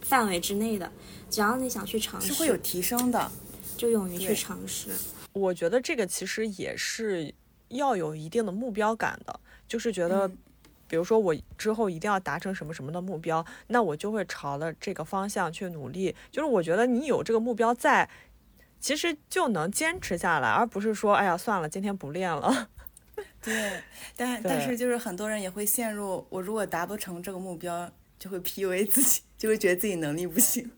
[0.01, 0.91] 范围之内的。
[1.31, 3.31] 只要你想去尝试，是会有提升的，
[3.77, 4.91] 就勇于去尝试。
[5.33, 7.35] 我觉得这个其实也是
[7.69, 10.27] 要有一定的目标感的，就是觉得，
[10.89, 16.15] 比如说我之后一定要达成什么什么的目标，那我就会朝着这个方向去努力。
[16.31, 18.09] 就是我觉得你有这个目标在，
[18.81, 22.69] 其实就能坚持下来，而不是说，哎呀，算了，今天不练了。
[23.43, 23.83] 对，
[24.17, 30.71] 但但是就是很多人也会陷入，我如果达不成这个目标，就会 PUA 自己，就会觉得自己能力不行。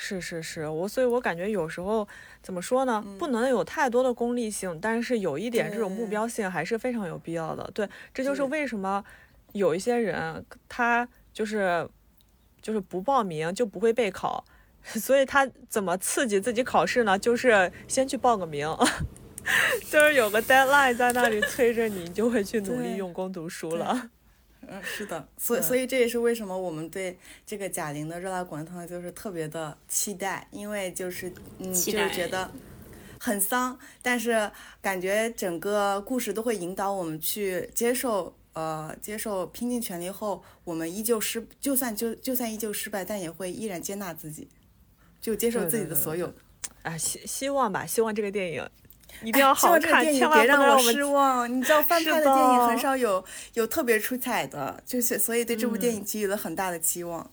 [0.00, 2.06] 是是是，我所以，我感觉有时候
[2.40, 7.68] 怎么说呢，不能有太多的功利性，但是有一点这种目标性还是非常有必要的。
[7.74, 9.04] 对，这就是为什么
[9.54, 11.88] 有一些人他就是
[12.62, 14.44] 就是不报名就不会备考，
[14.84, 17.18] 所以他怎么刺激自己考试呢？
[17.18, 18.72] 就是先去报个名，
[19.90, 24.10] 就是有个 deadline 在那里催着你，你就会去努力用功读书了。
[24.70, 32.50] 嗯，是的，所以所以这也是为什么我们对这个贾玲的热辣滚烫就是特别的期待，因为就是嗯，就是觉得
[33.18, 34.50] 很丧，但是
[34.82, 44.48] 感觉整个故事都会引导我们去接受，呃，接受拼尽全力后，我们依旧失，就算就就算依旧失败，但也会依然接纳自己，
[45.20, 46.32] 就接受自己的所有。
[46.82, 48.68] 啊，希希望吧，希望这个电影。
[49.24, 51.52] 一定要好看，千万别让我失望。
[51.52, 57.28] 你知道翻拍的电影很少有有特别出彩的，就是所以对这部电影给予了很大的期望。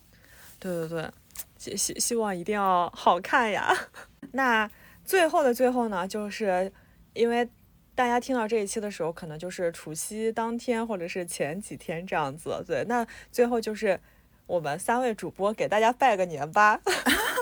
[0.58, 1.10] 对对对，
[1.58, 3.72] 希希希望一定要好看呀。
[4.32, 4.68] 那
[5.04, 6.72] 最后的最后呢，就是
[7.12, 7.48] 因为
[7.94, 12.64] 大家听到这一期的时候，可能就是除夕当天或者是前几天这样子。
[12.66, 14.00] 对，那最后就是
[14.46, 16.80] 我们三位主播给大家拜个年吧。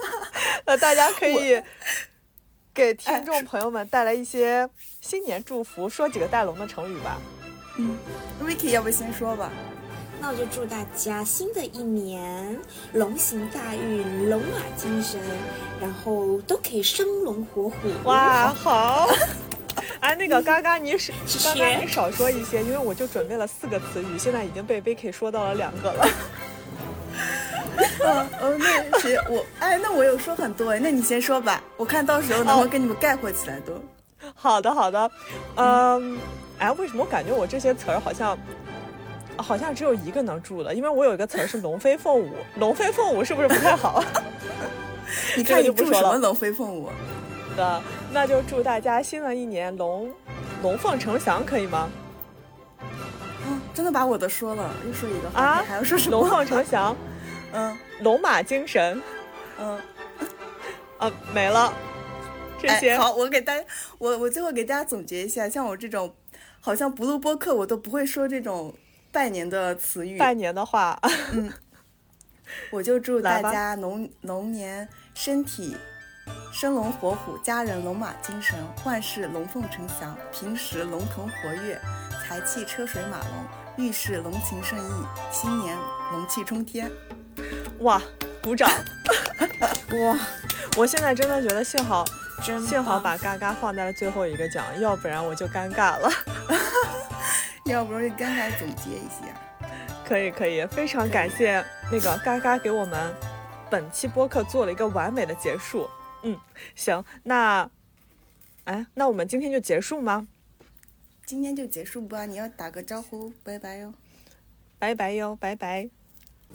[0.66, 1.62] 那大家可以。
[2.74, 4.68] 给听众朋友们带来一些
[5.00, 7.18] 新年祝福，说几个带龙的成语吧。
[7.78, 7.96] 嗯
[8.42, 9.48] ，Ricky 要不先说吧？
[10.20, 12.58] 那我就祝大家新的一年
[12.92, 15.20] 龙行大运，龙马精神，
[15.80, 17.76] 然后都可以生龙活虎。
[18.04, 19.08] 哇，好！
[20.00, 21.12] 哎，那个嘎嘎，你少
[21.44, 26.04] 嘎嘎你少说一些，因为我就准备了四个词语，现在已经被 Vicky 说到了两个了。
[27.76, 28.58] 嗯 嗯，
[28.90, 33.72] 那谁我哎，那我有说很多哎，那你先说吧，我看到时候能不能给你们概括起来都。
[34.34, 35.10] 好的好的，
[35.56, 36.18] 嗯，
[36.58, 38.38] 哎，为什么我感觉我这些词儿好像
[39.36, 40.74] 好像只有一个能住的？
[40.74, 44.02] 因为我有一个词儿是龙飞凤舞，龙飞凤舞是不是不太好？
[45.36, 46.88] 你看你住什么龙飞凤舞？
[47.56, 50.10] 的，那就祝大家新的一年龙
[50.62, 51.88] 龙凤呈祥，可以吗？
[53.46, 56.18] 嗯，真的把我的说了，又说一个啊，还要说什么？
[56.18, 56.96] 龙凤呈祥，
[57.54, 57.76] 嗯。
[58.00, 59.00] 龙马精神，
[59.58, 59.80] 嗯，
[60.98, 61.72] 啊，没了。
[62.60, 63.64] 这哎，些、好，我给大家，
[63.98, 66.14] 我我最后给大家总结一下，像我这种，
[66.60, 68.74] 好像不录播客我都不会说这种
[69.10, 70.98] 拜年的词语，拜年的话，
[71.32, 71.52] 嗯。
[72.70, 75.76] 我就祝大家龙龙年身体
[76.52, 81.80] 生龙活虎，家人龙马精神，万事龙凤呈祥，平时龙腾活跃，
[82.22, 85.76] 财气车水马龙，遇事龙情顺意，新年
[86.12, 86.90] 龙气冲天。
[87.80, 88.00] 哇，
[88.42, 88.70] 鼓掌！
[90.00, 90.18] 哇，
[90.76, 92.04] 我现在真的觉得幸好
[92.42, 96.10] 真幸好把嘎嘎放在了最后一个讲，要不然我就尴尬了。
[97.66, 99.34] 要不然就尴尬总结一下。
[100.06, 103.14] 可以可以，非常感谢那个嘎嘎给我们
[103.70, 105.88] 本期播客做了一个完美的结束。
[106.22, 106.38] 嗯，
[106.74, 107.68] 行，那，
[108.64, 110.26] 哎，那我们今天就结束吗？
[111.24, 113.94] 今天就结束吧，你要打个招呼，拜拜哟。
[114.78, 115.88] 拜拜哟，拜拜，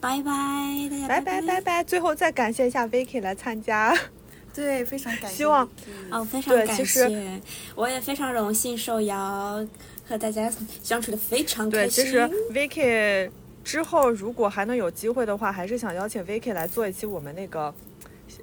[0.01, 1.83] 拜拜，大家拜拜拜拜。
[1.83, 3.97] 最后再感谢一下 Vicky 来参加。
[4.53, 5.37] 对，非常感谢。
[5.37, 5.67] 希望
[6.09, 7.41] 哦，非常感对其实谢，
[7.75, 9.65] 我也非常荣幸受邀，
[10.07, 10.51] 和大家
[10.83, 12.05] 相处的非常对，开心。
[12.05, 13.29] 其实 Vicky
[13.63, 17.73] 之后如果还能有机会的话，还是想邀请 Vicky 来做一期我们那个。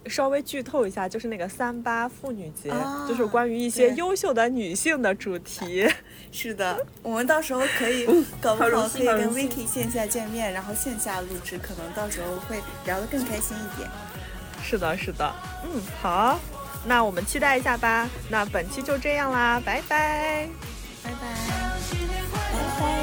[0.07, 5.89] 稍微剧透一下，就是那个三八妇女节，啊就是关于一些优秀的女性的主题。
[6.33, 8.07] 是的，我们到时候可以，
[8.41, 13.89] 搞不好可以跟 Vicky 线下见面，然后线下录制，可能到时候会聊得更开心一点。
[14.63, 15.35] 是的，是的，
[15.65, 16.39] 嗯，好，
[16.87, 18.09] 那我们期待一下吧。
[18.29, 20.49] 那本期就这样啦，拜拜。
[21.03, 22.96] 拜拜。